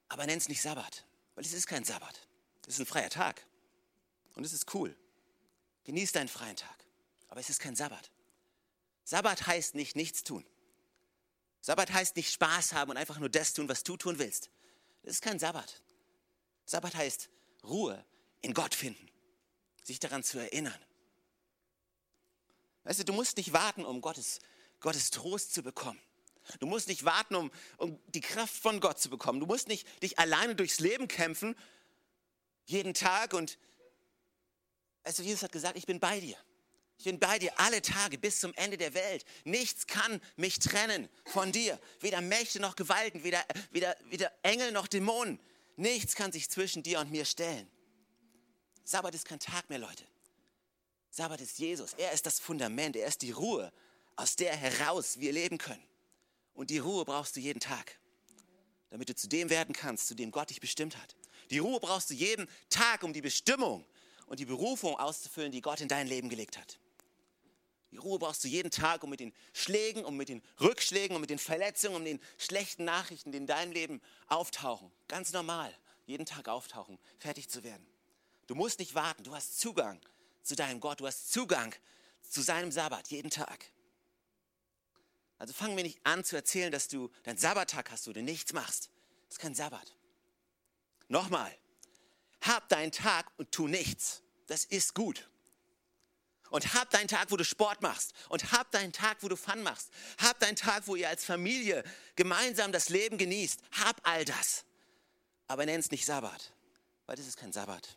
Aber 0.09 0.27
nenn 0.27 0.39
es 0.39 0.49
nicht 0.49 0.61
Sabbat, 0.61 1.05
weil 1.35 1.45
es 1.45 1.53
ist 1.53 1.67
kein 1.67 1.85
Sabbat. 1.85 2.29
Es 2.67 2.75
ist 2.75 2.81
ein 2.81 2.87
freier 2.87 3.11
Tag. 3.11 3.45
Und 4.35 4.45
es 4.45 4.53
ist 4.53 4.73
cool. 4.75 4.95
Genieß 5.85 6.13
deinen 6.13 6.29
freien 6.29 6.57
Tag. 6.57 6.85
Aber 7.29 7.41
es 7.41 7.51
ist 7.51 7.61
kein 7.61 7.77
Sabbat. 7.77 8.11
Sabbat 9.05 9.47
heißt 9.47 9.75
nicht 9.75 9.97
nichts 9.97 10.23
tun. 10.23 10.45
Sabbat 11.61 11.93
heißt 11.93 12.17
nicht 12.17 12.33
Spaß 12.33 12.73
haben 12.73 12.91
und 12.91 12.97
einfach 12.97 13.19
nur 13.19 13.29
das 13.29 13.53
tun, 13.53 13.69
was 13.69 13.85
du 13.85 13.97
tun 13.97 14.19
willst. 14.19 14.51
Das 15.03 15.15
ist 15.15 15.23
kein 15.23 15.39
Sabbat. 15.39 15.83
Sabbat 16.65 16.95
heißt 16.95 17.31
Ruhe 17.65 18.05
in 18.41 18.55
Gott 18.55 18.75
finden, 18.75 19.09
sich 19.83 19.99
daran 20.01 20.25
zu 20.25 20.39
erinnern. 20.39 20.79
Weißt 22.85 23.01
du, 23.01 23.05
du 23.05 23.13
musst 23.13 23.37
nicht 23.37 23.53
warten, 23.53 23.85
um 23.85 24.01
Gottes, 24.01 24.41
Gottes 24.81 25.11
Trost 25.11 25.55
zu 25.55 25.63
bekommen. 25.63 26.01
Du 26.59 26.67
musst 26.67 26.89
nicht 26.89 27.05
warten, 27.05 27.37
um, 27.37 27.53
um 27.77 28.01
die 28.09 28.21
Kraft 28.21 28.55
von 28.55 28.81
Gott 28.81 28.99
zu 28.99 29.09
bekommen. 29.09 29.39
Du 29.39 29.47
musst 29.47 29.69
nicht 29.69 29.87
dich 30.03 30.19
alleine 30.19 30.57
durchs 30.57 30.81
Leben 30.81 31.07
kämpfen, 31.07 31.57
jeden 32.65 32.95
Tag. 32.95 33.35
Und 33.35 33.59
du, 35.05 35.23
Jesus 35.23 35.43
hat 35.43 35.53
gesagt, 35.53 35.77
ich 35.77 35.87
bin 35.87 36.01
bei 36.01 36.21
dir. 36.21 36.37
Ich 36.99 37.05
bin 37.05 37.19
bei 37.19 37.39
dir 37.39 37.53
alle 37.59 37.83
Tage 37.83 38.17
bis 38.17 38.39
zum 38.39 38.55
Ende 38.55 38.77
der 38.77 38.95
Welt. 38.95 39.25
Nichts 39.45 39.87
kann 39.87 40.21
mich 40.37 40.61
trennen 40.61 41.09
von 41.25 41.51
dir. 41.51 41.81
Weder 42.01 42.21
Mächte 42.21 42.61
noch 42.61 42.77
Gewalten, 42.77 43.25
weder, 43.25 43.45
weder, 43.73 43.97
weder 44.05 44.33
Engel 44.43 44.71
noch 44.71 44.87
Dämonen. 44.87 45.41
Nichts 45.77 46.15
kann 46.15 46.31
sich 46.31 46.49
zwischen 46.49 46.83
dir 46.83 47.01
und 47.01 47.11
mir 47.11 47.25
stellen. 47.25 47.69
Sabbat 48.85 49.15
ist 49.15 49.25
kein 49.25 49.41
Tag 49.41 49.69
mehr, 49.69 49.79
Leute. 49.79 50.05
Sabbat 51.11 51.41
ist 51.41 51.59
Jesus. 51.59 51.95
Er 51.95 52.13
ist 52.13 52.25
das 52.25 52.39
Fundament. 52.39 52.95
Er 52.95 53.09
ist 53.09 53.23
die 53.23 53.33
Ruhe, 53.33 53.73
aus 54.17 54.37
der 54.37 54.55
heraus 54.57 55.19
wir 55.19 55.33
leben 55.33 55.59
können. 55.59 55.83
Und 56.55 56.71
die 56.71 56.79
Ruhe 56.79 57.05
brauchst 57.05 57.35
du 57.35 57.41
jeden 57.41 57.61
Tag, 57.61 57.99
damit 58.91 59.09
du 59.09 59.17
zu 59.17 59.29
dem 59.29 59.51
werden 59.51 59.75
kannst, 59.75 60.07
zu 60.07 60.15
dem 60.15 60.31
Gott 60.31 60.51
dich 60.51 60.61
bestimmt 60.61 60.97
hat. 60.97 61.17
Die 61.51 61.59
Ruhe 61.59 61.81
brauchst 61.81 62.11
du 62.11 62.15
jeden 62.15 62.49
Tag, 62.71 63.03
um 63.03 63.13
die 63.13 63.23
Bestimmung 63.23 63.85
und 64.33 64.41
die 64.41 64.47
Berufung 64.47 64.99
auszufüllen, 64.99 65.53
die 65.53 65.61
Gott 65.61 65.83
in 65.83 65.89
dein 65.89 66.07
Leben 66.07 66.31
gelegt 66.31 66.57
hat. 66.57 66.79
Die 67.91 67.99
Ruhe 67.99 68.19
brauchst 68.19 68.43
du 68.43 68.49
jeden 68.49 68.71
Tag, 68.71 69.03
um 69.05 69.11
mit 69.11 69.21
den 69.21 69.35
Schlägen, 69.53 70.07
um 70.07 70.17
mit 70.17 70.31
den 70.31 70.41
Rückschlägen, 70.59 71.15
um 71.15 71.21
mit 71.21 71.29
den 71.29 71.39
Verletzungen, 71.39 71.97
um 71.97 72.05
den 72.07 72.19
schlechten 72.39 72.87
Nachrichten, 72.87 73.31
die 73.31 73.37
in 73.37 73.47
deinem 73.47 73.73
Leben 73.73 74.01
auftauchen, 74.29 74.91
ganz 75.07 75.35
normal, 75.35 75.71
jeden 76.07 76.25
Tag 76.25 76.49
auftauchen, 76.49 76.99
fertig 77.19 77.51
zu 77.51 77.63
werden. 77.63 77.87
Du 78.47 78.55
musst 78.55 78.79
nicht 78.79 78.95
warten, 78.95 79.23
du 79.23 79.35
hast 79.35 79.61
Zugang 79.61 80.01
zu 80.43 80.57
deinem 80.57 80.81
Gott, 80.81 81.01
du 81.01 81.07
hast 81.07 81.31
Zugang 81.31 81.75
zu 82.23 82.41
seinem 82.41 82.73
Sabbat 82.73 83.09
jeden 83.09 83.31
Tag. 83.31 83.67
Also 85.37 85.53
fangen 85.53 85.77
wir 85.77 85.85
nicht 85.85 86.01
an 86.07 86.25
zu 86.25 86.37
erzählen, 86.37 86.73
dass 86.73 86.89
du 86.89 87.11
deinen 87.25 87.37
Sabbattag 87.37 87.91
hast, 87.91 88.09
wo 88.09 88.15
du 88.15 88.23
nichts 88.23 88.55
machst. 88.55 88.89
Das 89.29 89.35
ist 89.35 89.41
kein 89.41 89.55
Sabbat. 89.55 89.95
Nochmal, 91.09 91.55
hab 92.43 92.69
deinen 92.69 92.93
Tag 92.93 93.31
und 93.37 93.53
tu 93.53 93.69
nichts. 93.69 94.22
Das 94.53 94.67
ist 94.67 94.95
gut 94.95 95.27
und 96.51 96.75
hab 96.75 96.91
deinen 96.91 97.09
Tag, 97.09 97.31
wo 97.31 97.39
du 97.39 97.45
Sport 97.45 97.81
machst 97.81 98.13
und 98.29 98.53
hab 98.53 98.71
deinen 98.71 98.93
Tag, 98.93 99.17
wo 99.23 99.29
du 99.29 99.37
Fun 99.37 99.63
machst. 99.63 99.89
Hab 100.19 100.39
deinen 100.41 100.57
Tag, 100.57 100.87
wo 100.87 100.95
ihr 100.95 101.09
als 101.09 101.25
Familie 101.25 101.83
gemeinsam 102.17 102.71
das 102.71 102.91
Leben 102.91 103.17
genießt. 103.17 103.63
Hab 103.83 104.07
all 104.07 104.27
das. 104.27 104.67
Aber 105.47 105.65
nenn 105.65 105.81
es 105.81 105.91
nicht 105.91 106.05
Sabbat, 106.05 106.53
weil 107.07 107.17
das 107.17 107.27
ist 107.27 107.39
kein 107.39 107.51
Sabbat. 107.51 107.97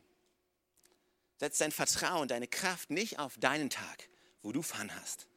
Setz 1.42 1.58
dein 1.58 1.74
Vertrauen, 1.74 2.30
deine 2.30 2.48
Kraft 2.48 2.90
nicht 2.90 3.20
auf 3.20 3.38
deinen 3.38 3.70
Tag, 3.70 4.08
wo 4.42 4.54
du 4.54 4.62
Fun 4.62 4.90
hast. 4.96 5.28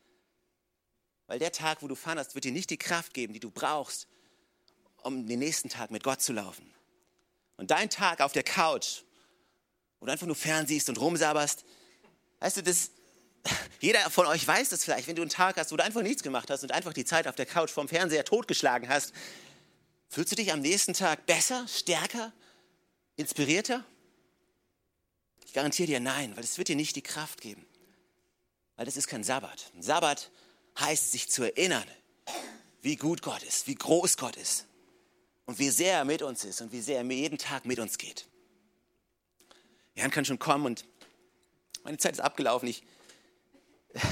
Weil 1.26 1.40
der 1.40 1.50
Tag, 1.50 1.82
wo 1.82 1.88
du 1.88 1.96
Fun 1.96 2.16
hast, 2.16 2.36
wird 2.36 2.44
dir 2.44 2.52
nicht 2.52 2.70
die 2.70 2.78
Kraft 2.78 3.12
geben, 3.12 3.32
die 3.32 3.40
du 3.40 3.50
brauchst, 3.50 4.06
um 5.02 5.26
den 5.26 5.40
nächsten 5.40 5.68
Tag 5.68 5.90
mit 5.90 6.04
Gott 6.04 6.22
zu 6.22 6.32
laufen. 6.32 6.72
Und 7.56 7.72
dein 7.72 7.90
Tag 7.90 8.20
auf 8.20 8.30
der 8.30 8.44
Couch, 8.44 9.02
wo 10.00 10.06
du 10.06 10.12
einfach 10.12 10.26
nur 10.26 10.36
fernsiehst 10.36 10.88
und 10.88 10.98
rumsabberst, 10.98 11.64
weißt 12.40 12.58
du, 12.58 12.62
das, 12.62 12.90
jeder 13.80 14.10
von 14.10 14.26
euch 14.26 14.46
weiß 14.46 14.68
das 14.68 14.84
vielleicht, 14.84 15.08
wenn 15.08 15.16
du 15.16 15.22
einen 15.22 15.30
Tag 15.30 15.56
hast, 15.56 15.72
wo 15.72 15.76
du 15.76 15.84
einfach 15.84 16.02
nichts 16.02 16.22
gemacht 16.22 16.50
hast 16.50 16.62
und 16.62 16.72
einfach 16.72 16.92
die 16.92 17.04
Zeit 17.04 17.26
auf 17.26 17.34
der 17.34 17.46
Couch 17.46 17.70
vorm 17.70 17.88
Fernseher 17.88 18.24
totgeschlagen 18.24 18.88
hast, 18.88 19.12
fühlst 20.08 20.32
du 20.32 20.36
dich 20.36 20.52
am 20.52 20.60
nächsten 20.60 20.94
Tag 20.94 21.26
besser, 21.26 21.66
stärker, 21.68 22.32
inspirierter? 23.16 23.84
Ich 25.44 25.52
garantiere 25.52 25.86
dir 25.86 26.00
nein, 26.00 26.36
weil 26.36 26.44
es 26.44 26.58
wird 26.58 26.68
dir 26.68 26.76
nicht 26.76 26.94
die 26.96 27.02
Kraft 27.02 27.40
geben. 27.40 27.64
Weil 28.76 28.86
das 28.86 28.96
ist 28.96 29.08
kein 29.08 29.24
Sabbat. 29.24 29.72
Ein 29.74 29.82
Sabbat 29.82 30.30
heißt, 30.78 31.10
sich 31.10 31.30
zu 31.30 31.42
erinnern, 31.42 31.86
wie 32.82 32.96
gut 32.96 33.22
Gott 33.22 33.42
ist, 33.42 33.66
wie 33.66 33.74
groß 33.74 34.16
Gott 34.16 34.36
ist 34.36 34.66
und 35.46 35.58
wie 35.58 35.70
sehr 35.70 35.94
er 35.94 36.04
mit 36.04 36.22
uns 36.22 36.44
ist 36.44 36.60
und 36.60 36.70
wie 36.70 36.80
sehr 36.80 36.98
er 36.98 37.04
jeden 37.04 37.38
Tag 37.38 37.64
mit 37.64 37.78
uns 37.78 37.98
geht. 37.98 38.27
Jan 39.98 40.12
kann 40.12 40.24
schon 40.24 40.38
kommen 40.38 40.64
und 40.64 40.84
meine 41.82 41.98
Zeit 41.98 42.12
ist 42.12 42.20
abgelaufen. 42.20 42.68
Ich 42.68 42.84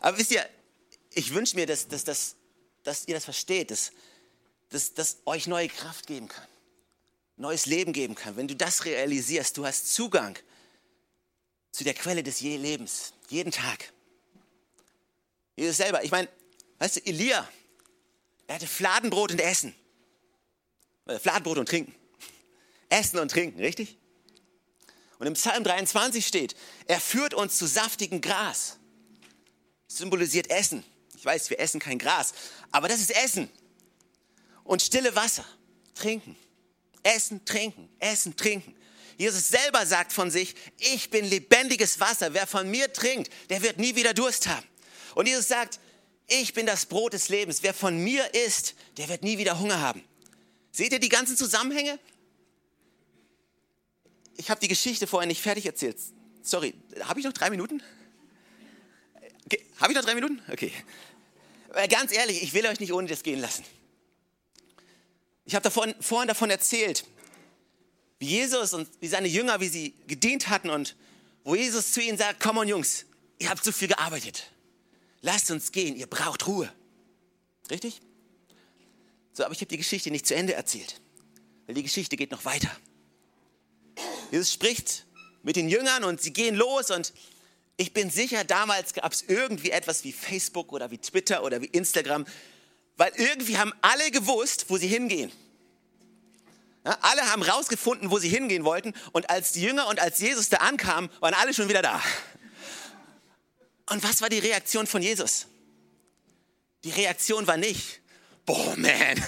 aber 0.00 0.18
wisst 0.18 0.32
ihr, 0.32 0.44
ich 1.12 1.32
wünsche 1.32 1.54
mir, 1.54 1.66
dass, 1.66 1.86
dass, 1.86 2.02
dass, 2.02 2.34
dass 2.82 3.06
ihr 3.06 3.14
das 3.14 3.24
versteht, 3.24 3.70
dass, 3.70 3.92
dass, 4.70 4.92
dass 4.94 5.18
euch 5.24 5.46
neue 5.46 5.68
Kraft 5.68 6.08
geben 6.08 6.26
kann, 6.26 6.48
neues 7.36 7.66
Leben 7.66 7.92
geben 7.92 8.16
kann. 8.16 8.36
Wenn 8.36 8.48
du 8.48 8.56
das 8.56 8.84
realisierst, 8.86 9.56
du 9.56 9.64
hast 9.64 9.94
Zugang 9.94 10.36
zu 11.70 11.84
der 11.84 11.94
Quelle 11.94 12.24
des 12.24 12.40
Lebens, 12.40 13.14
jeden 13.28 13.52
Tag. 13.52 13.92
Jesus 15.54 15.76
selber, 15.76 16.02
ich 16.02 16.10
meine, 16.10 16.28
weißt 16.80 16.96
du, 16.96 17.06
Elia, 17.06 17.48
er 18.48 18.54
hatte 18.56 18.66
Fladenbrot 18.66 19.30
und 19.30 19.40
Essen. 19.40 19.76
Äh, 21.06 21.20
Fladenbrot 21.20 21.58
und 21.58 21.68
Trinken. 21.68 21.94
Essen 22.88 23.20
und 23.20 23.30
Trinken, 23.30 23.60
richtig? 23.60 23.96
Und 25.24 25.28
im 25.28 25.34
Psalm 25.36 25.64
23 25.64 26.26
steht, 26.26 26.54
er 26.86 27.00
führt 27.00 27.32
uns 27.32 27.56
zu 27.56 27.64
saftigem 27.64 28.20
Gras 28.20 28.76
symbolisiert 29.86 30.50
Essen. 30.50 30.84
Ich 31.16 31.24
weiß, 31.24 31.48
wir 31.48 31.58
essen 31.60 31.80
kein 31.80 31.98
Gras, 31.98 32.34
aber 32.70 32.88
das 32.88 33.00
ist 33.00 33.10
Essen. 33.10 33.48
Und 34.64 34.82
stille 34.82 35.16
Wasser, 35.16 35.46
trinken. 35.94 36.36
Essen, 37.02 37.42
trinken, 37.46 37.88
essen, 38.00 38.36
trinken. 38.36 38.76
Jesus 39.16 39.48
selber 39.48 39.86
sagt 39.86 40.12
von 40.12 40.30
sich, 40.30 40.54
ich 40.76 41.08
bin 41.08 41.24
lebendiges 41.24 42.00
Wasser. 42.00 42.34
Wer 42.34 42.46
von 42.46 42.70
mir 42.70 42.92
trinkt, 42.92 43.32
der 43.48 43.62
wird 43.62 43.78
nie 43.78 43.96
wieder 43.96 44.12
Durst 44.12 44.46
haben. 44.46 44.66
Und 45.14 45.26
Jesus 45.26 45.48
sagt, 45.48 45.80
ich 46.26 46.52
bin 46.52 46.66
das 46.66 46.84
Brot 46.84 47.14
des 47.14 47.30
Lebens. 47.30 47.62
Wer 47.62 47.72
von 47.72 47.96
mir 47.96 48.34
isst, 48.34 48.74
der 48.98 49.08
wird 49.08 49.22
nie 49.22 49.38
wieder 49.38 49.58
Hunger 49.58 49.80
haben. 49.80 50.04
Seht 50.70 50.92
ihr 50.92 51.00
die 51.00 51.08
ganzen 51.08 51.34
Zusammenhänge? 51.34 51.98
Ich 54.36 54.50
habe 54.50 54.60
die 54.60 54.68
Geschichte 54.68 55.06
vorher 55.06 55.26
nicht 55.26 55.40
fertig 55.40 55.66
erzählt. 55.66 55.96
Sorry, 56.42 56.74
habe 57.02 57.20
ich 57.20 57.26
noch 57.26 57.32
drei 57.32 57.50
Minuten? 57.50 57.82
Habe 59.78 59.92
ich 59.92 59.96
noch 59.96 60.04
drei 60.04 60.14
Minuten? 60.14 60.40
Okay. 60.50 60.72
Äh, 61.74 61.88
ganz 61.88 62.12
ehrlich, 62.12 62.42
ich 62.42 62.54
will 62.54 62.66
euch 62.66 62.80
nicht 62.80 62.92
ohne 62.92 63.08
das 63.08 63.22
gehen 63.22 63.40
lassen. 63.40 63.64
Ich 65.44 65.54
habe 65.54 65.62
davon, 65.62 65.94
vorhin 66.00 66.28
davon 66.28 66.50
erzählt, 66.50 67.04
wie 68.18 68.26
Jesus 68.26 68.72
und 68.72 68.88
wie 69.00 69.08
seine 69.08 69.28
Jünger, 69.28 69.60
wie 69.60 69.68
sie 69.68 69.94
gedient 70.06 70.48
hatten 70.48 70.70
und 70.70 70.96
wo 71.42 71.54
Jesus 71.54 71.92
zu 71.92 72.00
ihnen 72.00 72.16
sagt, 72.16 72.40
komm 72.40 72.56
on 72.56 72.68
Jungs, 72.68 73.04
ihr 73.38 73.50
habt 73.50 73.62
so 73.62 73.72
viel 73.72 73.88
gearbeitet. 73.88 74.50
Lasst 75.20 75.50
uns 75.50 75.72
gehen, 75.72 75.96
ihr 75.96 76.06
braucht 76.06 76.46
Ruhe. 76.46 76.72
Richtig? 77.70 78.00
So, 79.32 79.44
aber 79.44 79.52
ich 79.52 79.60
habe 79.60 79.68
die 79.68 79.76
Geschichte 79.76 80.10
nicht 80.10 80.26
zu 80.26 80.34
Ende 80.34 80.54
erzählt, 80.54 81.00
weil 81.66 81.74
die 81.74 81.82
Geschichte 81.82 82.16
geht 82.16 82.30
noch 82.30 82.44
weiter. 82.44 82.70
Jesus 84.34 84.52
spricht 84.52 85.04
mit 85.44 85.54
den 85.54 85.68
Jüngern 85.68 86.02
und 86.02 86.20
sie 86.20 86.32
gehen 86.32 86.56
los 86.56 86.90
und 86.90 87.12
ich 87.76 87.92
bin 87.92 88.10
sicher, 88.10 88.42
damals 88.42 88.92
gab 88.92 89.12
es 89.12 89.22
irgendwie 89.22 89.70
etwas 89.70 90.02
wie 90.02 90.12
Facebook 90.12 90.72
oder 90.72 90.90
wie 90.90 90.98
Twitter 90.98 91.44
oder 91.44 91.60
wie 91.60 91.66
Instagram, 91.66 92.26
weil 92.96 93.12
irgendwie 93.14 93.58
haben 93.58 93.72
alle 93.80 94.10
gewusst, 94.10 94.66
wo 94.70 94.76
sie 94.76 94.88
hingehen. 94.88 95.30
Ja, 96.84 96.98
alle 97.00 97.30
haben 97.30 97.42
rausgefunden, 97.42 98.10
wo 98.10 98.18
sie 98.18 98.28
hingehen 98.28 98.64
wollten. 98.64 98.92
Und 99.12 99.30
als 99.30 99.52
die 99.52 99.62
Jünger 99.62 99.86
und 99.86 100.00
als 100.00 100.18
Jesus 100.18 100.48
da 100.48 100.56
ankamen, 100.56 101.08
waren 101.20 101.34
alle 101.34 101.54
schon 101.54 101.68
wieder 101.68 101.82
da. 101.82 102.02
Und 103.90 104.02
was 104.02 104.20
war 104.20 104.28
die 104.28 104.40
Reaktion 104.40 104.88
von 104.88 105.00
Jesus? 105.00 105.46
Die 106.82 106.90
Reaktion 106.90 107.46
war 107.46 107.56
nicht, 107.56 108.00
boah, 108.46 108.74
man, 108.76 109.24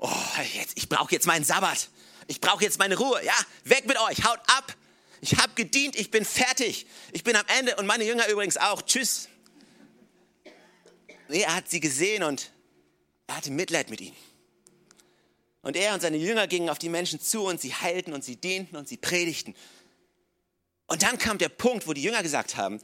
oh, 0.00 0.10
jetzt, 0.54 0.72
ich 0.76 0.88
brauche 0.90 1.12
jetzt 1.12 1.26
meinen 1.26 1.46
Sabbat. 1.46 1.88
Ich 2.30 2.40
brauche 2.40 2.62
jetzt 2.62 2.78
meine 2.78 2.96
Ruhe. 2.96 3.20
Ja, 3.24 3.34
weg 3.64 3.86
mit 3.86 3.98
euch, 3.98 4.24
haut 4.24 4.38
ab. 4.46 4.76
Ich 5.20 5.36
habe 5.38 5.52
gedient, 5.56 5.96
ich 5.96 6.12
bin 6.12 6.24
fertig. 6.24 6.86
Ich 7.10 7.24
bin 7.24 7.34
am 7.34 7.44
Ende 7.58 7.74
und 7.74 7.86
meine 7.86 8.04
Jünger 8.04 8.28
übrigens 8.28 8.56
auch. 8.56 8.82
Tschüss. 8.82 9.28
Nee, 11.26 11.40
er 11.40 11.56
hat 11.56 11.68
sie 11.68 11.80
gesehen 11.80 12.22
und 12.22 12.52
er 13.26 13.36
hatte 13.36 13.50
Mitleid 13.50 13.90
mit 13.90 14.00
ihnen. 14.00 14.16
Und 15.62 15.74
er 15.74 15.92
und 15.92 16.02
seine 16.02 16.18
Jünger 16.18 16.46
gingen 16.46 16.70
auf 16.70 16.78
die 16.78 16.88
Menschen 16.88 17.20
zu 17.20 17.46
und 17.46 17.60
sie 17.60 17.74
heilten 17.74 18.12
und 18.12 18.22
sie 18.22 18.36
dienten 18.36 18.76
und 18.76 18.88
sie 18.88 18.96
predigten. 18.96 19.56
Und 20.86 21.02
dann 21.02 21.18
kam 21.18 21.36
der 21.36 21.48
Punkt, 21.48 21.88
wo 21.88 21.94
die 21.94 22.02
Jünger 22.04 22.22
gesagt 22.22 22.56
haben, 22.56 22.80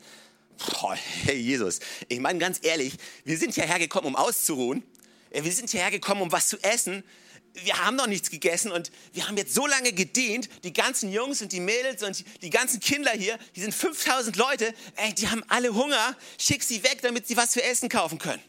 boah, 0.58 0.96
hey 1.22 1.36
Jesus, 1.36 1.78
ich 2.08 2.18
meine 2.18 2.40
ganz 2.40 2.58
ehrlich, 2.62 2.94
wir 3.22 3.38
sind 3.38 3.54
hierher 3.54 3.78
gekommen, 3.78 4.08
um 4.08 4.16
auszuruhen. 4.16 4.82
Wir 5.30 5.52
sind 5.52 5.70
hierher 5.70 5.92
gekommen, 5.92 6.22
um 6.22 6.32
was 6.32 6.48
zu 6.48 6.60
essen. 6.64 7.04
Wir 7.64 7.78
haben 7.84 7.96
noch 7.96 8.06
nichts 8.06 8.30
gegessen 8.30 8.70
und 8.70 8.90
wir 9.12 9.26
haben 9.26 9.36
jetzt 9.36 9.54
so 9.54 9.66
lange 9.66 9.92
gedient. 9.92 10.48
Die 10.62 10.72
ganzen 10.72 11.10
Jungs 11.10 11.40
und 11.42 11.52
die 11.52 11.60
Mädels 11.60 12.02
und 12.02 12.24
die 12.42 12.50
ganzen 12.50 12.80
Kinder 12.80 13.12
hier, 13.12 13.38
die 13.54 13.60
sind 13.60 13.74
5000 13.74 14.36
Leute, 14.36 14.74
ey, 14.96 15.14
die 15.14 15.28
haben 15.28 15.42
alle 15.48 15.74
Hunger. 15.74 16.16
Schick 16.38 16.62
sie 16.62 16.82
weg, 16.82 17.00
damit 17.02 17.26
sie 17.26 17.36
was 17.36 17.54
für 17.54 17.62
Essen 17.62 17.88
kaufen 17.88 18.18
können. 18.18 18.42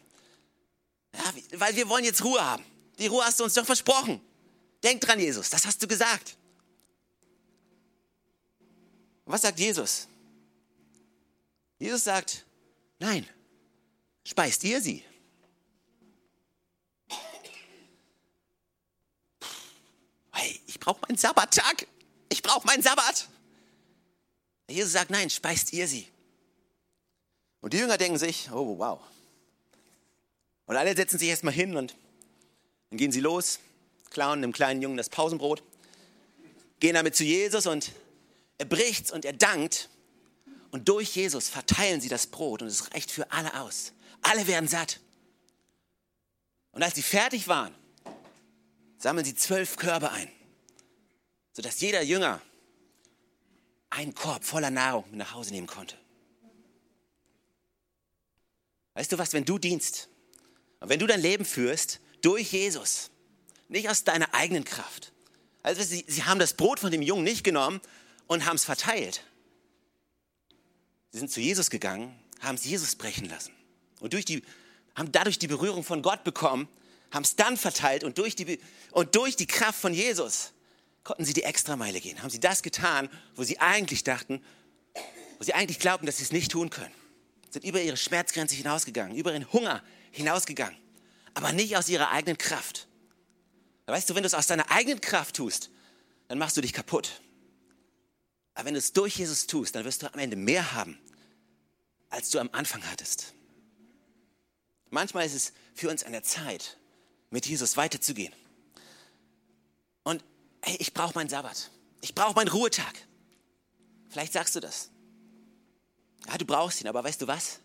Ja, 1.14 1.32
weil 1.54 1.74
wir 1.74 1.88
wollen 1.88 2.04
jetzt 2.04 2.22
Ruhe 2.22 2.44
haben. 2.44 2.64
Die 2.98 3.06
Ruhe 3.06 3.24
hast 3.24 3.40
du 3.40 3.44
uns 3.44 3.54
doch 3.54 3.64
versprochen. 3.64 4.20
Denk 4.82 5.00
dran, 5.00 5.18
Jesus, 5.18 5.50
das 5.50 5.66
hast 5.66 5.82
du 5.82 5.88
gesagt. 5.88 6.36
Was 9.24 9.42
sagt 9.42 9.58
Jesus? 9.58 10.08
Jesus 11.78 12.04
sagt, 12.04 12.44
nein, 12.98 13.28
speist 14.24 14.64
ihr 14.64 14.80
sie. 14.80 15.04
Hey, 20.32 20.60
ich 20.78 20.84
brauche 20.84 21.00
meinen 21.08 21.18
Sabbattag. 21.18 21.88
Ich 22.28 22.42
brauche 22.42 22.64
meinen 22.64 22.82
Sabbat. 22.82 23.28
Jesus 24.70 24.92
sagt, 24.92 25.10
nein, 25.10 25.28
speist 25.28 25.72
ihr 25.72 25.88
sie. 25.88 26.06
Und 27.60 27.72
die 27.72 27.78
Jünger 27.78 27.98
denken 27.98 28.18
sich, 28.18 28.48
oh 28.52 28.78
wow. 28.78 29.00
Und 30.66 30.76
alle 30.76 30.94
setzen 30.94 31.18
sich 31.18 31.28
erstmal 31.28 31.52
hin 31.52 31.76
und 31.76 31.96
dann 32.90 32.98
gehen 32.98 33.10
sie 33.10 33.20
los, 33.20 33.58
klauen 34.10 34.40
dem 34.40 34.52
kleinen 34.52 34.80
Jungen 34.80 34.96
das 34.96 35.08
Pausenbrot, 35.08 35.64
gehen 36.78 36.94
damit 36.94 37.16
zu 37.16 37.24
Jesus 37.24 37.66
und 37.66 37.90
er 38.58 38.66
bricht's 38.66 39.10
und 39.10 39.24
er 39.24 39.32
dankt. 39.32 39.88
Und 40.70 40.88
durch 40.88 41.16
Jesus 41.16 41.48
verteilen 41.48 42.00
sie 42.00 42.08
das 42.08 42.28
Brot 42.28 42.62
und 42.62 42.68
es 42.68 42.92
reicht 42.92 43.10
für 43.10 43.32
alle 43.32 43.60
aus. 43.60 43.92
Alle 44.22 44.46
werden 44.46 44.68
satt. 44.68 45.00
Und 46.70 46.82
als 46.82 46.94
sie 46.94 47.02
fertig 47.02 47.48
waren, 47.48 47.74
sammeln 48.98 49.24
sie 49.24 49.34
zwölf 49.34 49.76
Körbe 49.76 50.12
ein, 50.12 50.30
sodass 51.58 51.80
jeder 51.80 52.02
Jünger 52.02 52.40
einen 53.90 54.14
Korb 54.14 54.44
voller 54.44 54.70
Nahrung 54.70 55.04
nach 55.10 55.34
Hause 55.34 55.50
nehmen 55.50 55.66
konnte. 55.66 55.98
Weißt 58.94 59.10
du 59.10 59.18
was, 59.18 59.32
wenn 59.32 59.44
du 59.44 59.58
dienst 59.58 60.08
und 60.78 60.88
wenn 60.88 61.00
du 61.00 61.08
dein 61.08 61.20
Leben 61.20 61.44
führst 61.44 61.98
durch 62.20 62.52
Jesus, 62.52 63.10
nicht 63.66 63.88
aus 63.88 64.04
deiner 64.04 64.32
eigenen 64.34 64.62
Kraft. 64.62 65.12
Also 65.64 65.82
sie, 65.82 66.04
sie 66.06 66.22
haben 66.22 66.38
das 66.38 66.54
Brot 66.54 66.78
von 66.78 66.92
dem 66.92 67.02
Jungen 67.02 67.24
nicht 67.24 67.42
genommen 67.42 67.80
und 68.28 68.46
haben 68.46 68.54
es 68.54 68.64
verteilt. 68.64 69.24
Sie 71.10 71.18
sind 71.18 71.32
zu 71.32 71.40
Jesus 71.40 71.70
gegangen, 71.70 72.16
haben 72.38 72.54
es 72.54 72.64
Jesus 72.64 72.94
brechen 72.94 73.28
lassen 73.28 73.52
und 73.98 74.12
durch 74.12 74.24
die, 74.24 74.44
haben 74.94 75.10
dadurch 75.10 75.40
die 75.40 75.48
Berührung 75.48 75.82
von 75.82 76.02
Gott 76.02 76.22
bekommen, 76.22 76.68
haben 77.10 77.24
es 77.24 77.34
dann 77.34 77.56
verteilt 77.56 78.04
und 78.04 78.16
durch, 78.18 78.36
die, 78.36 78.60
und 78.92 79.16
durch 79.16 79.34
die 79.34 79.48
Kraft 79.48 79.80
von 79.80 79.92
Jesus 79.92 80.52
konnten 81.08 81.24
sie 81.24 81.32
die 81.32 81.44
Extrameile 81.44 82.02
gehen. 82.02 82.20
Haben 82.22 82.28
sie 82.28 82.38
das 82.38 82.62
getan, 82.62 83.08
wo 83.34 83.42
sie 83.42 83.58
eigentlich 83.60 84.04
dachten, 84.04 84.44
wo 85.38 85.44
sie 85.44 85.54
eigentlich 85.54 85.78
glaubten, 85.78 86.04
dass 86.04 86.18
sie 86.18 86.22
es 86.22 86.32
nicht 86.32 86.50
tun 86.50 86.68
können. 86.68 86.92
Sind 87.48 87.64
über 87.64 87.80
ihre 87.80 87.96
Schmerzgrenze 87.96 88.54
hinausgegangen, 88.54 89.16
über 89.16 89.32
ihren 89.32 89.50
Hunger 89.50 89.82
hinausgegangen, 90.10 90.76
aber 91.32 91.52
nicht 91.52 91.78
aus 91.78 91.88
ihrer 91.88 92.10
eigenen 92.10 92.36
Kraft. 92.36 92.88
Weißt 93.86 94.10
du, 94.10 94.14
wenn 94.16 94.22
du 94.22 94.26
es 94.26 94.34
aus 94.34 94.48
deiner 94.48 94.70
eigenen 94.70 95.00
Kraft 95.00 95.36
tust, 95.36 95.70
dann 96.28 96.36
machst 96.36 96.58
du 96.58 96.60
dich 96.60 96.74
kaputt. 96.74 97.22
Aber 98.52 98.66
wenn 98.66 98.74
du 98.74 98.78
es 98.78 98.92
durch 98.92 99.16
Jesus 99.16 99.46
tust, 99.46 99.76
dann 99.76 99.86
wirst 99.86 100.02
du 100.02 100.12
am 100.12 100.18
Ende 100.18 100.36
mehr 100.36 100.74
haben, 100.74 100.98
als 102.10 102.28
du 102.28 102.38
am 102.38 102.50
Anfang 102.52 102.82
hattest. 102.84 103.32
Manchmal 104.90 105.24
ist 105.24 105.34
es 105.34 105.52
für 105.74 105.88
uns 105.88 106.04
an 106.04 106.12
der 106.12 106.22
Zeit, 106.22 106.76
mit 107.30 107.46
Jesus 107.46 107.78
weiterzugehen. 107.78 108.34
Hey, 110.62 110.76
ich 110.78 110.92
brauche 110.92 111.14
meinen 111.14 111.28
Sabbat. 111.28 111.70
Ich 112.00 112.14
brauche 112.14 112.34
meinen 112.34 112.48
Ruhetag. 112.48 112.94
Vielleicht 114.10 114.32
sagst 114.32 114.56
du 114.56 114.60
das. 114.60 114.90
Ja, 116.26 116.36
du 116.38 116.44
brauchst 116.44 116.80
ihn, 116.80 116.88
aber 116.88 117.04
weißt 117.04 117.22
du 117.22 117.26
was? 117.26 117.60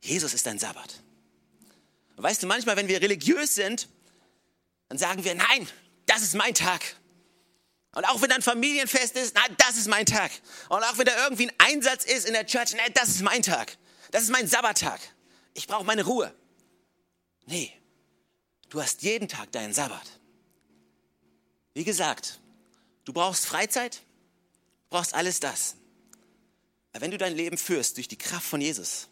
Jesus 0.00 0.34
ist 0.34 0.46
dein 0.46 0.58
Sabbat. 0.58 1.02
Und 2.16 2.22
weißt 2.22 2.42
du, 2.42 2.46
manchmal, 2.46 2.76
wenn 2.76 2.88
wir 2.88 3.00
religiös 3.00 3.54
sind, 3.54 3.88
dann 4.88 4.98
sagen 4.98 5.24
wir, 5.24 5.34
nein, 5.34 5.68
das 6.06 6.22
ist 6.22 6.34
mein 6.34 6.54
Tag. 6.54 6.82
Und 7.94 8.04
auch 8.04 8.20
wenn 8.20 8.28
dann 8.28 8.42
Familienfest 8.42 9.16
ist, 9.16 9.34
nein, 9.34 9.54
das 9.58 9.76
ist 9.76 9.88
mein 9.88 10.06
Tag. 10.06 10.30
Und 10.68 10.82
auch 10.82 10.98
wenn 10.98 11.06
da 11.06 11.24
irgendwie 11.24 11.48
ein 11.48 11.54
Einsatz 11.58 12.04
ist 12.04 12.26
in 12.26 12.34
der 12.34 12.46
Church, 12.46 12.74
nein, 12.74 12.92
das 12.94 13.08
ist 13.08 13.22
mein 13.22 13.42
Tag. 13.42 13.76
Das 14.10 14.22
ist 14.22 14.30
mein 14.30 14.46
Sabbattag. 14.46 15.00
Ich 15.54 15.66
brauche 15.66 15.84
meine 15.84 16.04
Ruhe. 16.04 16.34
Nee, 17.46 17.72
du 18.68 18.82
hast 18.82 19.02
jeden 19.02 19.28
Tag 19.28 19.50
deinen 19.52 19.72
Sabbat. 19.72 20.06
Wie 21.76 21.84
gesagt, 21.84 22.40
du 23.04 23.12
brauchst 23.12 23.44
Freizeit, 23.44 24.00
brauchst 24.88 25.12
alles 25.12 25.40
das. 25.40 25.76
Aber 26.94 27.02
wenn 27.02 27.10
du 27.10 27.18
dein 27.18 27.36
Leben 27.36 27.58
führst 27.58 27.98
durch 27.98 28.08
die 28.08 28.16
Kraft 28.16 28.46
von 28.46 28.62
Jesus, 28.62 29.08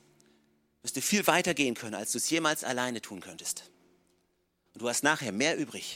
wirst 0.81 0.97
du 0.97 1.03
viel 1.03 1.27
weiter 1.27 1.53
gehen 1.53 1.75
können, 1.75 1.95
als 1.95 2.13
du 2.13 2.17
es 2.17 2.31
jemals 2.31 2.65
alleine 2.65 3.03
tun 3.03 3.21
könntest. 3.21 3.71
Und 4.73 4.81
du 4.81 4.89
hast 4.89 5.03
nachher 5.03 5.31
mehr 5.31 5.59
übrig, 5.59 5.93